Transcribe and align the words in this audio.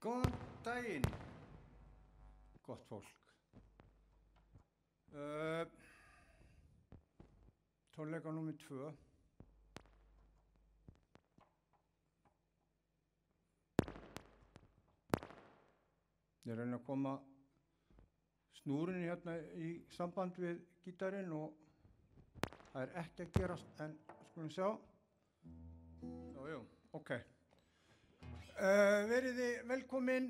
Góðan 0.00 0.32
daginn, 0.64 1.04
gott 2.64 2.84
fólk. 2.88 3.08
Uh, 5.12 5.66
tónleika 7.92 8.32
nummið 8.32 8.56
tvö. 8.62 8.86
Ég 16.48 16.56
reyna 16.56 16.78
að 16.78 16.86
koma 16.86 17.12
snúrunni 18.62 19.04
hérna 19.04 19.34
í 19.60 19.74
samband 19.98 20.40
við 20.40 20.62
gítarinn 20.86 21.34
og 21.36 21.52
það 22.70 22.86
er 22.86 22.96
ekki 23.02 23.26
að 23.26 23.36
gerast 23.36 23.84
en 23.84 23.98
skulum 24.30 24.48
sjá. 24.56 24.70
Jú, 26.00 26.48
jú, 26.54 26.64
ok. 26.96 27.12
Uh, 28.60 29.06
veriði 29.08 29.46
velkomin 29.64 30.26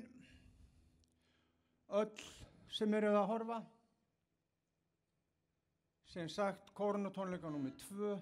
öll 1.99 2.21
sem 2.71 2.93
eruð 2.95 3.17
að 3.19 3.27
horfa. 3.27 3.57
Sem 6.13 6.29
sagt, 6.31 6.71
koronatónleika 6.77 7.51
nummið 7.51 7.75
tvö 7.81 8.13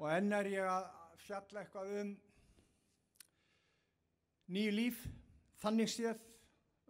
og 0.00 0.08
enn 0.08 0.32
er 0.38 0.48
ég 0.54 0.70
að 0.72 0.88
fjalla 1.26 1.66
eitthvað 1.66 1.92
um 2.00 2.16
nýju 4.56 4.74
líf, 4.78 5.04
þannig 5.60 5.92
séð 5.92 6.24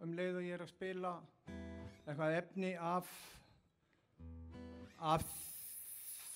um 0.07 0.15
leið 0.15 0.39
og 0.39 0.47
ég 0.47 0.55
er 0.55 0.63
að 0.63 0.71
spila 0.71 1.15
eitthvað 1.51 2.37
efni 2.39 2.75
af, 2.79 3.15
af 5.03 5.27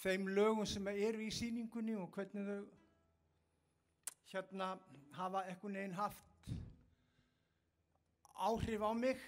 þeim 0.04 0.28
lögum 0.36 0.68
sem 0.68 0.92
eru 0.92 1.24
í 1.24 1.32
síningunni 1.32 1.96
og 1.96 2.12
hvernig 2.12 2.52
þau 2.52 2.66
hérna 4.36 4.74
hafa 5.16 5.46
einhvern 5.48 5.78
veginn 5.80 5.96
haft 5.96 6.50
áhrif 8.36 8.82
á 8.84 8.92
mig. 8.94 9.20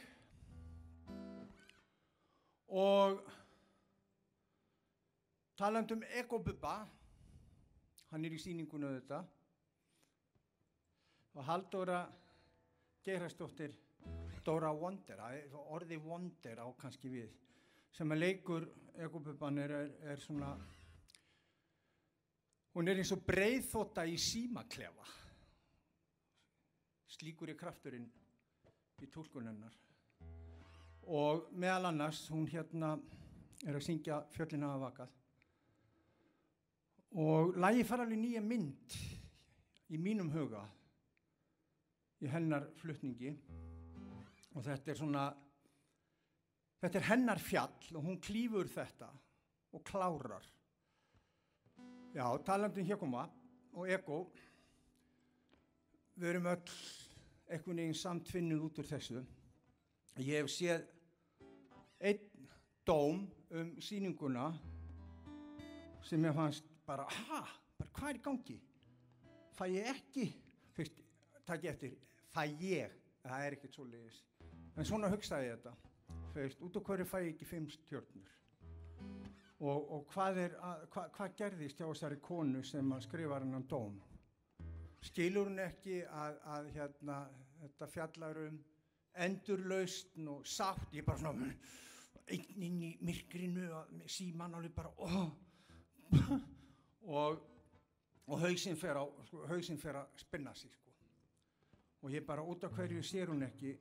Og 2.68 3.22
taland 5.56 5.92
um 5.92 6.04
Ekobubba 6.04 6.76
hann 8.12 8.26
er 8.26 8.36
í 8.36 8.40
síningunum 8.40 8.98
þetta 8.98 9.24
og 11.38 11.44
Halldóra 11.48 12.02
Geirastóttir 13.04 13.76
Dóra 14.46 14.74
Wonder, 14.76 15.24
orði 15.72 15.98
Wonder 16.04 16.60
á 16.64 16.68
kannski 16.80 17.12
við 17.12 17.32
sem 17.96 18.12
að 18.12 18.24
leikur 18.26 18.68
Ekobubban 19.08 19.60
er, 19.64 19.72
er, 19.72 19.96
er 20.12 20.20
svona 20.24 20.52
Hún 22.78 22.92
er 22.92 23.00
eins 23.02 23.10
og 23.10 23.24
breiðþóta 23.26 24.04
í 24.06 24.20
símaklefa. 24.22 25.06
Slíkur 27.10 27.50
er 27.50 27.56
krafturinn 27.58 28.04
í 29.02 29.08
tólkunennar. 29.10 29.74
Og 31.10 31.48
meðal 31.58 31.88
annars, 31.90 32.20
hún 32.30 32.44
hérna 32.52 32.92
er 33.66 33.80
að 33.80 33.86
syngja 33.88 34.20
Fjöllina 34.36 34.70
af 34.76 34.84
vakað. 34.84 35.16
Og 37.18 37.58
lagi 37.58 37.82
fara 37.88 38.06
alveg 38.06 38.22
nýja 38.22 38.44
mynd 38.46 38.98
í 39.90 39.98
mínum 39.98 40.30
huga 40.36 40.62
í 42.22 42.30
hennar 42.30 42.68
flutningi. 42.78 43.32
Og 44.54 44.62
þetta 44.68 44.94
er 44.94 45.02
svona, 45.02 45.24
þetta 46.86 47.02
er 47.02 47.10
hennar 47.10 47.42
fjall 47.42 47.98
og 47.98 48.06
hún 48.06 48.22
klýfur 48.22 48.70
þetta 48.70 49.10
og 49.74 49.86
klárar. 49.90 50.46
Já, 52.16 52.38
talandum 52.46 52.86
hér 52.86 52.98
koma 52.98 53.28
og 53.76 53.90
ego, 53.92 54.22
við 56.16 56.30
erum 56.32 56.48
öll 56.50 56.72
einhvern 57.52 57.82
veginn 57.82 57.98
samtvinnuð 58.00 58.64
út 58.70 58.80
úr 58.82 58.88
þessu. 58.88 59.24
Ég 60.18 60.40
hef 60.40 60.50
séð 60.50 60.86
einn 62.00 62.48
dóm 62.88 63.26
um 63.52 63.74
síninguna 63.84 64.48
sem 66.08 66.24
ég 66.24 66.36
fannst 66.36 66.72
bara, 66.88 67.06
ha, 67.28 67.44
bara 67.78 67.92
hvað 68.00 68.10
er 68.14 68.22
í 68.22 68.24
gangi? 68.30 68.58
Fæ 69.58 69.66
ég 69.74 69.92
ekki, 69.92 70.30
fyrst, 70.78 71.04
takk 71.46 71.68
ég 71.68 71.76
eftir, 71.76 71.98
fæ 72.32 72.46
ég, 72.48 72.96
það 73.26 73.46
er 73.46 73.58
ekkert 73.58 73.78
svo 73.78 73.86
leiðis. 73.92 74.24
En 74.78 74.88
svona 74.88 75.12
hugsaði 75.12 75.52
ég 75.52 75.60
þetta, 75.60 75.76
fyrst, 76.34 76.64
út 76.64 76.80
á 76.80 76.82
hverju 76.88 77.10
fæ 77.12 77.18
ég 77.26 77.34
ekki 77.36 77.52
fimm 77.52 77.68
stjórnur? 77.76 78.34
Og, 79.58 79.92
og 79.92 80.06
hvað, 80.14 80.38
er, 80.38 80.56
hva, 80.94 81.08
hvað 81.16 81.34
gerðist 81.38 81.80
hjá 81.80 81.88
þessari 81.88 82.20
konu 82.22 82.62
sem 82.66 82.92
skrifar 83.02 83.42
hennan 83.42 83.66
dóm? 83.66 83.96
Skilur 85.02 85.50
hún 85.50 85.62
ekki 85.64 86.04
að, 86.06 86.38
að 86.54 86.70
hérna, 86.76 87.18
þetta 87.64 87.88
fjallar 87.90 88.40
um 88.44 88.60
endurlaustn 89.18 90.30
og 90.30 90.46
sátt, 90.46 90.92
ég 90.94 91.02
er 91.02 91.08
bara 91.08 91.22
svona 91.24 91.50
einn 92.28 92.64
inn 92.68 92.82
í 92.86 92.92
myrkrinu, 93.08 93.66
síman 94.06 94.58
alveg 94.60 94.76
bara 94.76 94.92
oh. 95.02 95.30
og, 97.18 97.40
og 98.28 98.42
hausinn 98.44 98.78
fer, 98.78 99.00
sko, 99.26 99.46
hausinn 99.50 99.82
fer 99.82 100.02
að 100.04 100.22
spinna 100.22 100.54
sig 100.56 100.74
sko. 100.76 100.94
og 102.04 102.14
ég 102.14 102.26
bara 102.28 102.46
út 102.46 102.68
af 102.68 102.76
hverju 102.78 103.02
sér 103.02 103.32
hún 103.32 103.48
ekki 103.48 103.74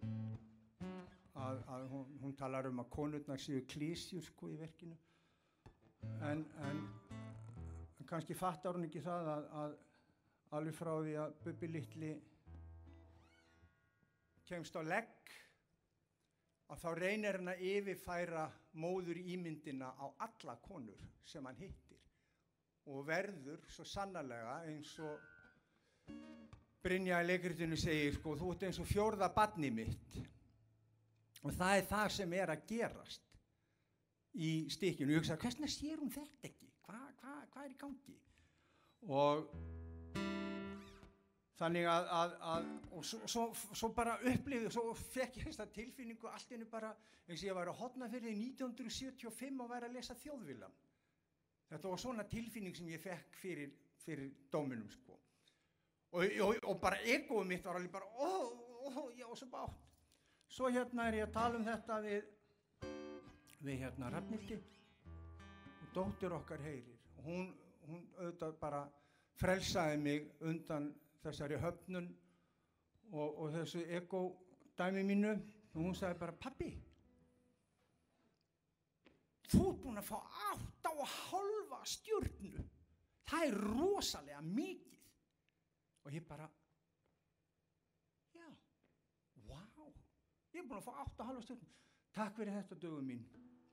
að, 1.36 1.60
að 1.69 1.88
hún, 1.91 2.06
hún 2.22 2.36
talar 2.38 2.70
um 2.70 2.81
að 2.81 2.92
konurnar 2.97 3.42
séu 3.42 3.66
klísjur 3.69 4.25
sko 4.25 4.48
í 4.54 4.56
verkinu 4.60 4.97
en, 6.30 6.44
en 6.68 6.80
kannski 8.06 8.36
fattar 8.38 8.76
hún 8.76 8.86
ekki 8.88 9.02
það 9.04 9.30
að, 9.32 9.50
að 9.62 9.76
alveg 10.58 10.78
frá 10.78 10.92
því 10.94 11.14
að 11.22 11.36
Bubi 11.44 11.70
Littli 11.72 12.12
kemst 14.46 14.78
á 14.78 14.82
legg 14.86 15.34
að 16.70 16.82
þá 16.82 16.88
reynir 16.98 17.38
hann 17.38 17.52
að 17.52 17.64
yfirfæra 17.72 18.46
móður 18.82 19.18
ímyndina 19.22 19.92
á 19.98 20.06
alla 20.26 20.56
konur 20.62 21.02
sem 21.26 21.46
hann 21.46 21.58
hittir 21.58 22.02
og 22.86 23.06
verður 23.06 23.62
svo 23.70 23.86
sannarlega 23.86 24.60
eins 24.70 24.92
og 25.02 26.14
Brynja 26.86 27.18
í 27.18 27.26
leikritinu 27.26 27.74
segir 27.78 28.14
sko 28.14 28.36
þú 28.38 28.52
ert 28.54 28.64
eins 28.68 28.78
og 28.78 28.86
fjórða 28.86 29.26
badni 29.34 29.72
mitt. 29.74 30.18
Og 31.42 31.54
það 31.54 31.80
er 31.80 31.88
það 31.88 32.12
sem 32.14 32.34
er 32.38 32.52
að 32.52 32.62
gerast 32.68 33.25
í 34.36 34.52
stikinu 34.72 35.10
og 35.10 35.16
ég 35.16 35.22
hugsaði, 35.22 35.42
hvernig 35.47 35.72
sér 35.72 36.00
hún 36.02 36.12
þetta 36.12 36.48
ekki? 36.50 36.70
Hvað 36.86 37.08
hva, 37.22 37.34
hva 37.52 37.64
er 37.64 37.72
í 37.72 37.78
gangi? 37.80 38.16
Og 39.06 39.47
þannig 41.56 41.88
að, 41.88 42.08
að, 42.12 42.34
að 42.52 42.66
og 42.98 43.06
svo, 43.08 43.20
svo, 43.30 43.44
svo 43.72 43.91
bara 43.97 44.19
upplifið, 44.20 44.69
svo 44.74 44.92
fekk 45.00 45.41
ég 45.41 45.48
þessa 45.48 45.69
tilfinningu 45.72 46.28
allt 46.28 46.52
innu 46.52 46.69
bara 46.69 46.92
eins 47.26 47.41
og 47.41 47.48
ég 47.48 47.56
var 47.56 47.70
að 47.70 47.80
hotna 47.80 48.10
fyrir 48.12 48.34
1975 48.34 49.62
og 49.64 49.72
væri 49.72 49.88
að 49.88 49.97
lesa 49.97 50.19
þjóðvilan. 50.20 50.76
Þetta 51.70 51.92
var 51.92 52.03
svona 52.03 52.26
tilfinning 52.30 52.76
sem 52.76 52.92
ég 52.92 53.03
fekk 53.03 53.41
fyrir, 53.41 53.72
fyrir 54.04 54.28
dóminum 54.53 54.91
sko. 54.92 55.16
Og, 56.16 56.36
og, 56.44 56.60
og 56.70 56.78
bara 56.80 57.00
egoið 57.03 57.48
mitt 57.50 57.66
var 57.66 57.80
alveg 57.80 57.92
bara, 57.92 58.06
ó, 58.06 58.53
ó, 58.86 59.08
já, 59.16 59.26
svo 59.34 59.48
bátt. 59.50 59.82
Svo 60.47 60.70
hérna 60.70 61.08
er 61.08 61.22
ég 61.22 61.26
að 61.26 61.34
tala 61.34 61.58
um 61.58 61.66
þetta 61.66 61.98
við 62.04 62.28
við 63.64 63.82
hérna 63.84 64.10
Rafnildi 64.12 64.58
og 65.06 65.92
dóttir 65.94 66.34
okkar 66.36 66.62
heyrir. 66.64 66.98
Og 67.18 67.28
hún, 67.30 67.50
hún 67.88 68.02
auðvitað 68.18 68.58
bara 68.60 68.82
frelsaði 69.36 70.00
mig 70.00 70.28
undan 70.40 70.90
þessari 71.24 71.60
höfnun 71.60 72.10
og, 73.12 73.28
og 73.30 73.54
þessu 73.54 73.84
ego-dæmi 74.00 75.06
mínu. 75.06 75.36
Og 75.76 75.82
hún 75.82 75.96
sagði 75.96 76.20
bara 76.20 76.36
pappi 76.40 76.70
þú 79.46 79.62
ert 79.70 79.82
búin 79.82 80.00
að 80.00 80.08
fá 80.08 80.16
átt 80.50 80.88
á 80.88 80.92
að 80.92 81.14
halva 81.14 81.80
stjórnu 81.86 82.64
það 83.26 83.44
er 83.48 83.58
rosalega 83.62 84.42
mikið. 84.42 85.02
Og 86.06 86.14
ég 86.14 86.26
bara 86.26 86.46
já, 88.34 88.47
wow 89.47 89.91
ég 90.54 90.62
er 90.62 90.68
búin 90.68 90.78
að 90.80 90.86
fá 90.86 91.02
átt 91.02 91.18
á 91.18 91.22
að 91.22 91.28
halva 91.30 91.47
stjórnu 91.47 91.74
takk 92.16 92.38
fyrir 92.38 92.56
þetta 92.56 92.80
dögum 92.80 93.10
mín 93.12 93.24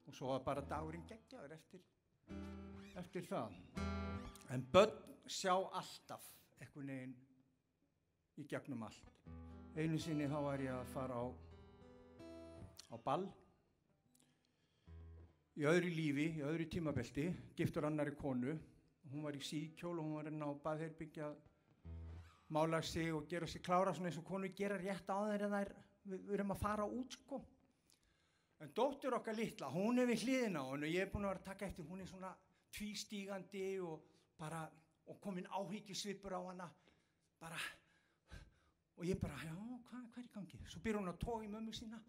og 0.07 0.15
svo 0.15 0.31
var 0.33 0.43
bara 0.45 0.63
dagurinn 0.67 1.05
geggjaður 1.07 1.55
eftir, 1.55 1.83
eftir 2.99 3.27
það. 3.27 3.59
En 4.53 4.65
börn 4.73 4.97
sjá 5.27 5.53
alltaf 5.53 6.25
eitthvað 6.59 6.89
neginn 6.89 7.15
í 8.37 8.47
gegnum 8.49 8.83
allt. 8.87 9.13
Einu 9.77 9.97
sinni 10.01 10.27
þá 10.29 10.37
var 10.45 10.61
ég 10.61 10.75
að 10.75 10.91
fara 10.93 11.21
á, 11.21 11.25
á 12.93 12.95
ball 13.05 13.25
í 15.57 15.65
öðru 15.69 15.89
lífi, 15.93 16.27
í 16.39 16.45
öðru 16.45 16.67
tímabelti, 16.69 17.27
giftur 17.57 17.85
annari 17.85 18.15
konu. 18.17 18.55
Hún 19.11 19.25
var 19.25 19.35
í 19.37 19.41
síkjól 19.43 19.97
og 19.99 20.05
hún 20.05 20.15
var 20.17 20.29
enn 20.29 20.41
á 20.41 20.49
baðherbyggja 20.63 21.27
að 21.27 21.35
mála 22.53 22.81
sig 22.81 23.11
og 23.13 23.27
gera 23.29 23.47
sig 23.47 23.61
klára 23.65 23.93
svona 23.93 24.09
eins 24.09 24.17
og 24.21 24.25
konu 24.25 24.49
gera 24.55 24.77
rétt 24.79 25.09
á 25.09 25.17
þeirra 25.29 25.49
þær, 25.51 25.73
við 26.09 26.33
erum 26.37 26.53
að 26.55 26.61
fara 26.63 26.87
út 26.87 27.17
sko. 27.17 27.41
En 28.63 28.71
dóttur 28.71 29.17
okkar 29.17 29.35
litla, 29.35 29.67
hún 29.75 29.99
er 29.99 30.07
við 30.07 30.21
hliðina 30.23 30.61
og 30.71 30.85
ég 30.87 31.01
er 31.03 31.09
búin 31.11 31.25
að 31.27 31.33
vera 31.33 31.41
að 31.41 31.47
taka 31.49 31.67
eftir, 31.67 31.83
hún 31.89 31.99
er 31.99 32.07
svona 32.07 32.29
tvístígandi 32.71 33.65
og 33.83 34.05
bara, 34.39 34.61
og 35.11 35.19
komin 35.19 35.49
áhyggjusvipur 35.51 36.37
á 36.39 36.41
hana, 36.45 36.69
bara, 37.41 37.59
og 38.95 39.03
ég 39.03 39.19
bara, 39.19 39.41
já, 39.43 39.51
hvað, 39.89 40.07
hvað 40.13 40.21
er 40.23 40.29
í 40.29 40.33
gangi? 40.37 40.61
Svo 40.71 40.79
byrjar 40.85 41.01
hún 41.01 41.11
að 41.11 41.19
tóa 41.25 41.43
í 41.43 41.51
mömmu 41.51 41.75
sína 41.75 41.99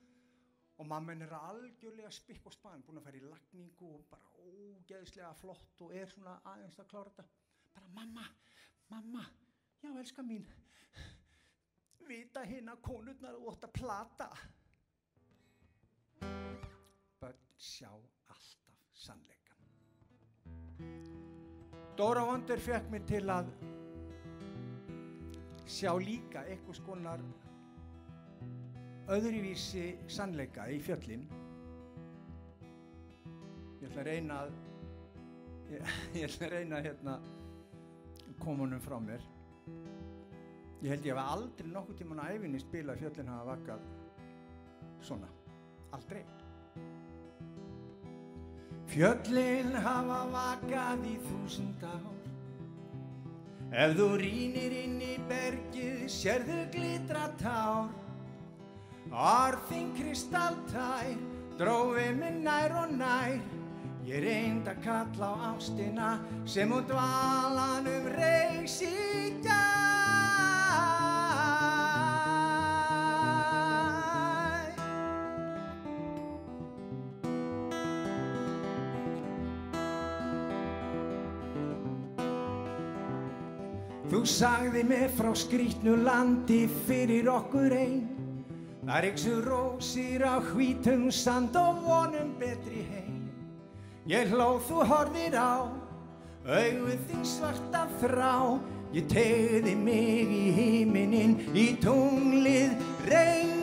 og 0.78 0.88
mamma 0.90 1.14
henn 1.14 1.26
er 1.26 1.36
algjörlega 1.40 2.14
spikk 2.14 2.46
og 2.46 2.54
spann, 2.54 2.86
búin 2.86 3.02
að 3.02 3.08
fara 3.08 3.18
í 3.18 3.26
lagningu 3.26 3.90
og 3.98 4.08
bara 4.14 4.30
ógeðslega 4.46 5.34
flott 5.42 5.86
og 5.86 5.94
er 5.98 6.10
svona 6.14 6.38
aðeins 6.54 6.78
að 6.78 6.90
klára 6.94 7.16
þetta. 7.18 7.28
Bara, 7.74 7.94
mamma, 7.98 8.30
mamma, 8.94 9.26
já, 9.82 9.90
elska 9.90 10.22
mín, 10.22 10.46
vita 12.06 12.46
hérna 12.46 12.78
konurnar 12.78 13.40
og 13.40 13.56
ótt 13.56 13.66
að 13.66 13.80
plata. 13.80 14.36
Sjá 17.64 17.88
alltaf 17.88 18.42
sannleikan. 19.04 19.60
Dóra 21.96 22.24
Vondur 22.28 22.60
fekk 22.60 22.90
mér 22.92 23.06
til 23.08 23.24
að 23.32 23.48
sjá 25.64 25.94
líka 25.96 26.44
eitthvað 26.44 26.78
skonar 26.80 27.24
öðruvísi 29.14 29.86
sannleika 30.08 30.68
í 30.72 30.78
fjöllin. 30.84 31.24
Ég 33.80 33.88
ætla 33.88 34.04
að 34.04 34.08
reyna 34.10 34.38
að, 34.44 34.54
ég, 35.72 35.90
ég 36.20 36.28
ætla 36.28 36.48
að 36.48 36.54
reyna 36.58 36.78
að 36.78 36.88
hérna, 36.90 37.18
koma 38.40 38.66
honum 38.66 38.84
frá 38.84 38.98
mér. 39.00 39.24
Ég 40.84 40.90
held 40.92 41.06
ég 41.08 41.16
hef 41.16 41.34
aldrei 41.36 41.68
nokkuð 41.72 42.00
tíman 42.02 42.20
á 42.20 42.28
æfinni 42.28 42.60
spilað 42.60 43.00
fjöllin 43.00 43.32
hafa 43.32 43.54
vakað 43.54 43.92
svona. 45.04 45.30
Aldrei. 45.96 46.24
Fjöllin 48.94 49.72
hafa 49.82 50.20
vakað 50.30 51.00
í 51.10 51.16
þúsund 51.24 51.80
ár. 51.82 52.12
Ef 53.74 53.96
þú 53.98 54.06
rínir 54.20 54.76
inn 54.84 55.00
í 55.02 55.16
bergið 55.26 56.04
sérðu 56.14 56.60
glitra 56.70 57.24
tár 57.40 57.88
Orðin 59.10 59.90
kristaltær 59.98 61.10
drófi 61.58 62.06
mig 62.20 62.38
nær 62.46 62.76
og 62.84 62.94
nær. 62.94 63.42
Ég 64.06 64.22
reynd 64.22 64.70
að 64.70 64.78
kalla 64.86 65.32
á 65.32 65.36
ástina 65.50 66.12
sem 66.46 66.70
út 66.70 66.94
valanum 66.94 68.06
reys 68.14 68.78
í 68.86 69.34
gær 69.42 69.93
Þú 84.24 84.30
sagði 84.32 84.82
mig 84.88 85.10
frá 85.18 85.34
skrítnu 85.36 85.98
landi 86.00 86.62
fyrir 86.86 87.26
okkur 87.28 87.74
einn 87.76 87.98
Þar 88.88 89.06
yksu 89.10 89.34
rósir 89.44 90.24
á 90.24 90.40
hvítum 90.40 91.10
sand 91.12 91.52
og 91.60 91.82
vonum 91.84 92.30
betri 92.40 92.86
heim. 92.88 93.18
Ég 94.08 94.32
hlóð 94.32 94.62
þú 94.64 94.86
horfir 94.88 95.36
á 95.36 95.68
auðvið 96.48 97.04
þín 97.10 97.28
svarta 97.34 97.84
þrá 98.00 98.32
Ég 98.96 99.12
tegði 99.12 99.76
mig 99.76 100.32
í 100.32 100.44
híminin 100.56 101.36
í 101.52 101.66
tunglið 101.84 102.72
reyndana 103.04 103.53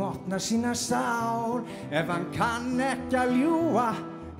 sem 0.00 0.06
opnar 0.06 0.40
sína 0.40 0.74
sál 0.74 1.62
Ef 1.92 2.08
hann 2.08 2.26
kann 2.32 2.80
ekki 2.80 3.16
að 3.20 3.34
ljúa, 3.36 3.88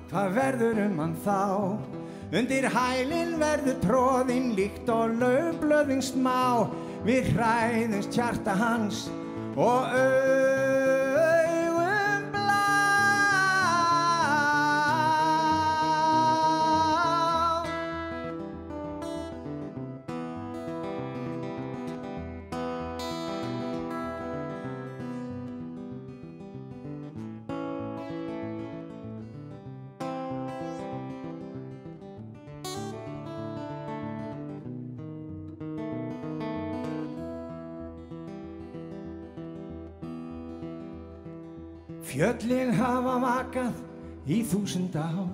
hvað 0.09 0.33
verður 0.35 0.81
um 0.87 0.99
hann 0.99 1.15
þá? 1.25 1.41
Undir 2.31 2.67
hælinn 2.71 3.35
verður 3.41 3.81
tróðinn 3.83 4.53
líkt 4.57 4.89
og 4.89 5.17
lögblöðin 5.21 6.01
smá 6.01 6.67
Við 7.05 7.33
hræðumst 7.35 8.15
hjarta 8.15 8.55
hans 8.57 9.09
og 9.57 9.89
augum 9.91 10.50
Fjöllin 42.21 42.69
hafa 42.77 43.15
vakað 43.17 43.77
í 44.29 44.43
þúsund 44.45 44.93
ár. 44.93 45.31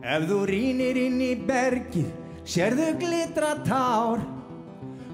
Ef 0.00 0.22
þú 0.30 0.38
rínir 0.48 0.96
inn 0.96 1.18
í 1.20 1.34
bergið 1.44 2.08
sérðu 2.48 2.86
glitra 3.02 3.50
tár 3.66 4.22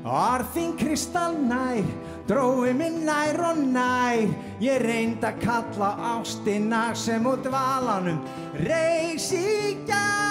Orðin 0.07 0.77
kristall 0.79 1.35
nær, 1.43 1.83
drói 2.31 2.71
minn 2.71 3.03
nær 3.09 3.43
og 3.49 3.59
nær. 3.75 4.31
Ég 4.63 4.79
reynd 4.87 5.27
að 5.27 5.43
kalla 5.43 5.91
ástina 6.15 6.85
sem 6.95 7.27
út 7.27 7.51
valanum 7.51 8.23
reys 8.63 9.33
í 9.35 9.75
gær 9.91 10.28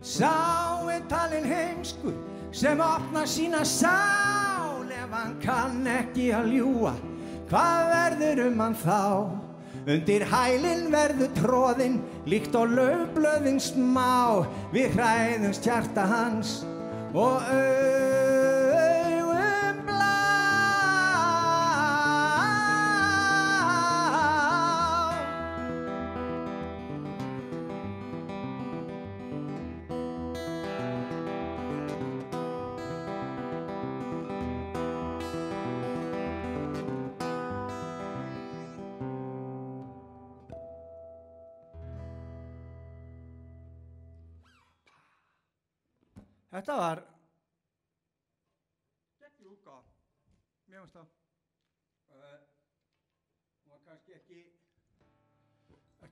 Sá 0.00 0.78
er 0.92 1.02
talinn 1.10 1.46
heimskur 1.48 2.14
sem 2.54 2.78
opnar 2.80 3.26
sína 3.26 3.64
sál 3.66 4.86
ef 4.86 5.10
hann 5.10 5.34
kann 5.42 5.86
ekki 5.90 6.30
að 6.38 6.52
ljúa 6.54 6.94
hvað 7.50 7.90
verður 7.92 8.42
um 8.46 8.62
hann 8.62 8.78
þá? 8.78 9.02
Undir 9.88 10.24
hælinn 10.28 10.90
verður 10.92 11.30
tróðinn 11.38 12.00
líkt 12.28 12.54
og 12.58 12.74
lögblöðin 12.76 13.60
smá. 13.62 14.44
Við 14.74 14.98
hræðumst 14.98 15.64
hjarta 15.64 16.04
hans 16.10 16.58
og 17.16 17.40
augum 17.48 17.97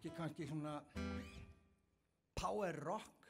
ekki 0.07 0.17
kannski 0.17 0.47
svona 0.47 0.81
power 2.39 2.77
rock. 2.85 3.27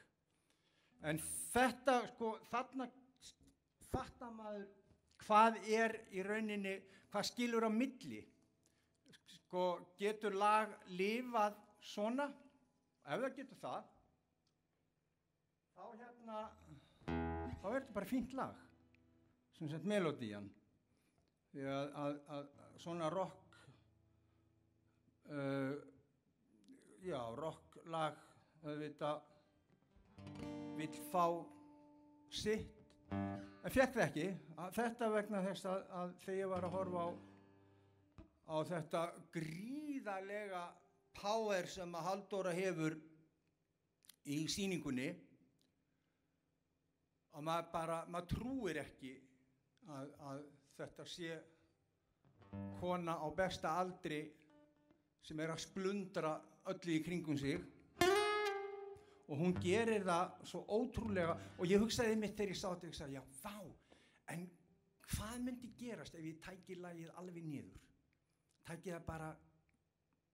En 1.07 1.19
þetta, 1.21 2.01
sko, 2.11 2.33
þarna 2.51 2.87
fattar 3.89 4.33
maður 4.35 4.67
hvað 5.23 5.57
er 5.73 5.95
í 6.13 6.25
rauninni, 6.25 6.75
hvað 7.09 7.29
skilur 7.31 7.65
á 7.65 7.71
milli. 7.73 8.21
Sko, 9.37 9.65
getur 9.97 10.37
lag 10.37 10.73
lifað 10.93 11.57
svona? 11.81 12.27
Ef 13.07 13.23
það 13.23 13.35
getur 13.39 13.61
það, 13.61 13.91
þá 15.73 15.83
hérna, 16.01 16.39
þá 17.07 17.67
er 17.71 17.77
þetta 17.79 17.93
bara 17.95 18.09
fínt 18.09 18.33
lag 18.35 18.63
sem 19.57 19.69
sett 19.71 19.85
melodían 19.87 20.49
því 21.53 21.69
að, 21.71 21.93
að, 22.03 22.17
að 22.35 22.49
svona 22.83 23.07
rock 23.09 23.55
uh, 25.31 25.77
já, 27.05 27.19
rocklag 27.37 28.17
auðvitað 28.63 29.21
vill 30.77 30.97
fá 31.11 31.25
sitt 32.33 32.73
en 33.11 33.73
fekk 33.73 33.93
það 33.97 34.03
ekki. 34.05 34.27
Þetta 34.77 35.09
vegna 35.13 35.43
þess 35.45 35.67
að, 35.69 35.85
að 35.99 36.15
þegar 36.23 36.39
ég 36.39 36.51
var 36.53 36.67
að 36.67 36.75
horfa 36.77 37.03
á, 37.03 37.09
á 38.47 38.55
þetta 38.71 39.03
gríðalega 39.35 40.63
power 41.17 41.69
sem 41.71 41.95
að 41.97 42.07
Halldóra 42.09 42.53
hefur 42.55 42.97
í 44.27 44.39
síningunni 44.51 45.07
að 47.37 47.45
maður 47.45 47.69
bara, 47.73 48.01
maður 48.09 48.31
trúir 48.33 48.81
ekki 48.81 49.13
að, 49.93 50.11
að 50.29 50.43
þetta 50.77 51.05
sé 51.09 51.37
kona 52.79 53.17
á 53.21 53.27
besta 53.35 53.75
aldri 53.81 54.21
sem 55.25 55.39
er 55.43 55.53
að 55.53 55.63
splundra 55.65 56.37
öllu 56.71 56.93
í 56.97 57.01
kringum 57.05 57.37
sig. 57.39 57.59
Og 59.27 59.41
hún 59.41 59.55
gerir 59.59 60.05
það 60.07 60.37
svo 60.47 60.63
ótrúlega. 60.71 61.35
Og 61.59 61.67
ég 61.67 61.81
hugsaði 61.83 62.15
mitt 62.19 62.37
þegar 62.37 62.53
ég 62.53 62.59
sá 62.59 62.67
þetta 62.69 62.87
ég 62.87 62.93
hugsaði, 62.93 63.17
já, 63.17 63.23
vá 63.43 63.55
en 64.33 64.47
hvað 65.07 65.35
myndi 65.43 65.73
gerast 65.79 66.15
ef 66.15 66.23
ég 66.27 66.39
tæki 66.43 66.77
lagið 66.79 67.11
alveg 67.19 67.45
niður? 67.47 67.83
Tæki 68.67 68.91
það 68.91 69.05
bara 69.07 69.33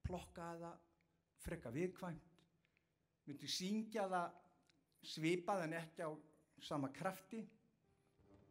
plokka 0.06 0.48
það 0.62 0.78
frekka 1.44 1.74
viðkvæmt. 1.74 2.30
Myndi 3.24 3.50
syngja 3.50 4.06
það 4.10 4.40
svipað 5.14 5.66
en 5.66 5.76
ekki 5.80 6.06
á 6.06 6.10
sama 6.64 6.90
krafti. 6.94 7.42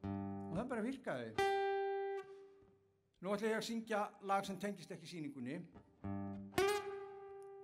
Og 0.04 0.56
það 0.58 0.70
bara 0.72 0.86
virkaði. 0.86 1.32
Nú 3.24 3.32
ætla 3.32 3.54
ég 3.54 3.62
að 3.62 3.68
syngja 3.70 4.04
lag 4.28 4.44
sem 4.48 4.60
tengist 4.60 4.92
ekki 4.92 5.08
síningunni 5.08 5.62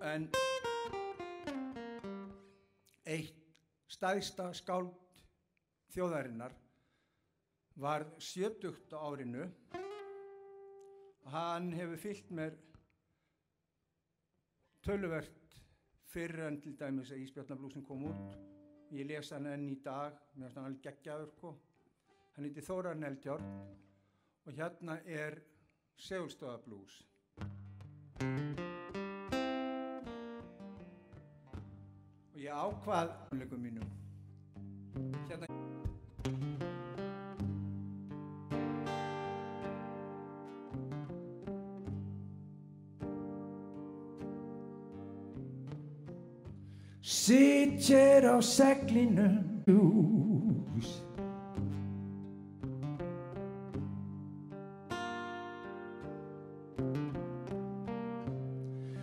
en 0.06 0.30
eitt 3.10 3.40
stæðsta 3.90 4.52
skáld 4.56 4.94
þjóðarinnar 5.92 6.54
var 7.80 8.06
sjötugt 8.22 8.94
árinu. 8.94 9.48
Hann 11.30 11.72
hefur 11.76 12.00
fyllt 12.00 12.32
mér 12.32 12.56
töluvert 14.86 15.58
fyrir 16.10 16.48
en 16.48 16.62
til 16.62 16.78
dæmis 16.80 17.12
að 17.12 17.26
Ísbjarnablúsin 17.26 17.86
kom 17.86 18.08
út. 18.10 18.40
Ég 18.96 19.06
lesa 19.10 19.36
hann 19.38 19.52
enn 19.52 19.68
í 19.70 19.78
dag 19.84 20.16
mér 20.34 20.48
finnst 20.48 20.58
hann 20.58 20.72
alveg 20.72 20.86
geggjaður 20.88 21.36
sko. 21.36 21.56
hann 22.36 22.46
heiti 22.46 22.62
Þóran 22.64 23.04
Eldjárn 23.04 23.50
og 24.46 24.54
hérna 24.56 25.00
er 25.06 25.42
Segulstofablús 26.00 27.02
ég 32.50 32.56
ákvað 32.56 33.10
tónleikum 33.30 33.60
mínum. 33.62 33.88
Hérna. 35.30 35.46
Sitt 47.02 47.86
hér 47.88 48.26
á 48.26 48.38
seglinu 48.42 49.30
ljús 49.66 50.90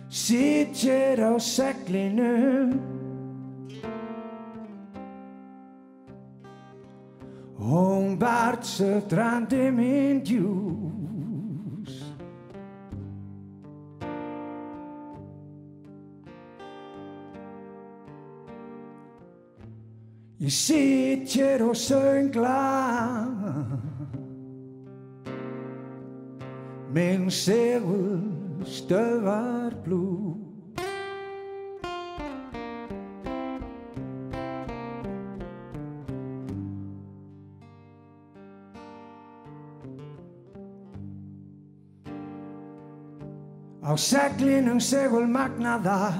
Sitt 0.09 0.75
hér 0.83 1.19
á 1.19 1.33
seglinu 1.39 2.96
Sötrandi 8.61 9.71
minn 9.71 10.23
djús 10.23 11.93
Ég 20.37 20.49
sitt 20.49 21.31
hér 21.33 21.61
og 21.67 21.75
söngla 21.75 22.57
Minn 26.93 27.29
segul 27.29 28.65
stöðvar 28.65 29.73
blú 29.85 30.46
seglinum 43.97 44.77
segul 44.79 45.25
magnaða 45.25 46.13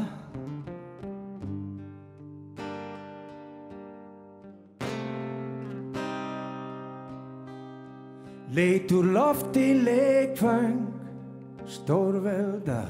Leit 8.57 8.89
úr 8.91 9.05
lofti 9.13 9.77
leikfang 9.85 10.89
stórvelda 11.69 12.81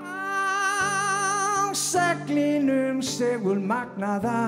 Á 0.00 1.68
seglinum 1.76 3.04
segul 3.04 3.60
magnaða 3.60 4.40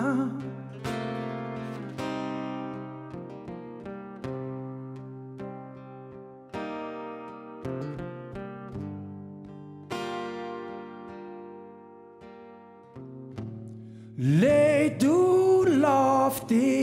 Leit 14.21 15.01
úr 15.03 15.65
lofti. 15.81 16.77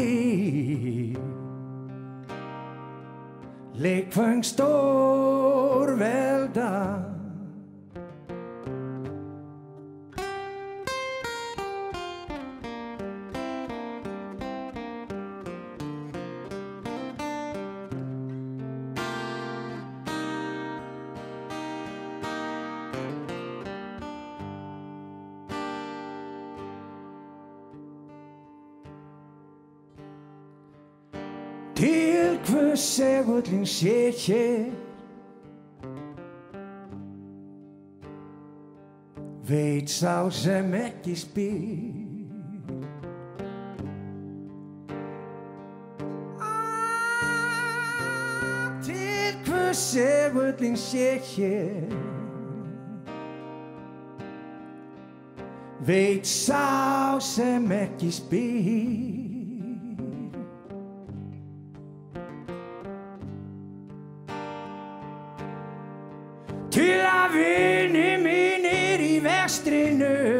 Leikfang 3.78 4.42
stórvelda 4.42 6.18
Til 6.58 7.07
sé 33.68 34.12
hér. 34.12 34.72
Veit 39.48 39.90
sá 39.90 40.30
sem 40.32 40.74
ekki 40.74 41.16
spyr. 41.16 42.08
Ah, 47.88 48.82
Til 48.84 49.34
hvers 49.46 49.78
segullin 49.78 50.76
sé 50.78 51.20
hér? 51.36 51.92
Veit 55.88 56.28
sá 56.28 57.20
sem 57.20 57.72
ekki 57.72 58.12
spyr 58.12 59.27
Vini 67.34 68.16
mínir 68.22 69.02
í 69.04 69.18
vestrinu 69.24 70.37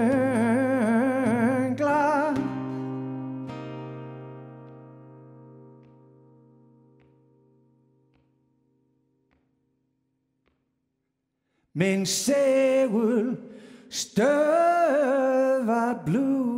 minn 11.74 12.06
segul 12.06 13.38
stöða 13.90 15.86
blú 16.04 16.53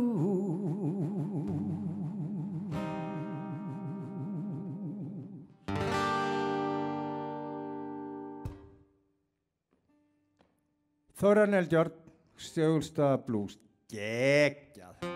Þóran 11.16 11.56
Eldjórn, 11.56 11.94
Stjólstaða 12.36 13.16
Blues, 13.24 13.54
geggjað. 13.88 15.06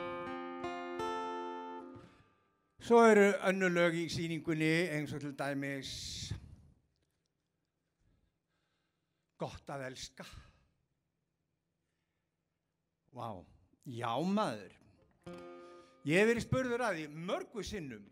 Svo 2.81 3.03
eru 3.05 3.27
önnu 3.51 3.69
lög 3.69 3.99
í 4.01 4.07
síningunni 4.09 4.71
eins 4.97 5.13
og 5.13 5.21
til 5.21 5.35
dæmis 5.37 5.91
Gott 9.45 9.69
að 9.77 9.85
elska. 9.91 10.25
Vá, 13.13 13.37
já 13.85 14.15
maður. 14.25 14.73
Ég 16.09 16.17
hef 16.17 16.31
verið 16.31 16.47
spurður 16.47 16.87
að 16.87 17.03
því 17.03 17.27
mörgu 17.29 17.67
sinnum, 17.75 18.09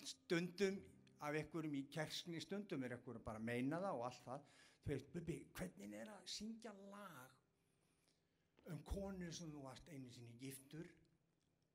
stundum 0.00 0.80
af 1.20 1.36
einhverjum 1.36 1.76
í 1.76 1.84
kerskni, 1.92 2.40
stundum 2.40 2.88
er 2.88 2.96
einhverjum 2.96 3.28
bara 3.28 3.36
að 3.36 3.50
meina 3.52 3.84
það 3.84 4.00
og 4.00 4.08
allt 4.08 4.24
það. 4.30 4.48
Veist, 4.88 5.10
Bubi, 5.12 5.34
hvernig 5.52 5.90
er 6.00 6.08
að 6.08 6.28
syngja 6.32 6.70
lag 6.88 8.68
um 8.72 8.78
konu 8.88 9.26
sem 9.36 9.50
þú 9.52 9.66
varst 9.66 9.90
einu 9.92 10.08
sinni 10.14 10.38
giftur 10.40 10.86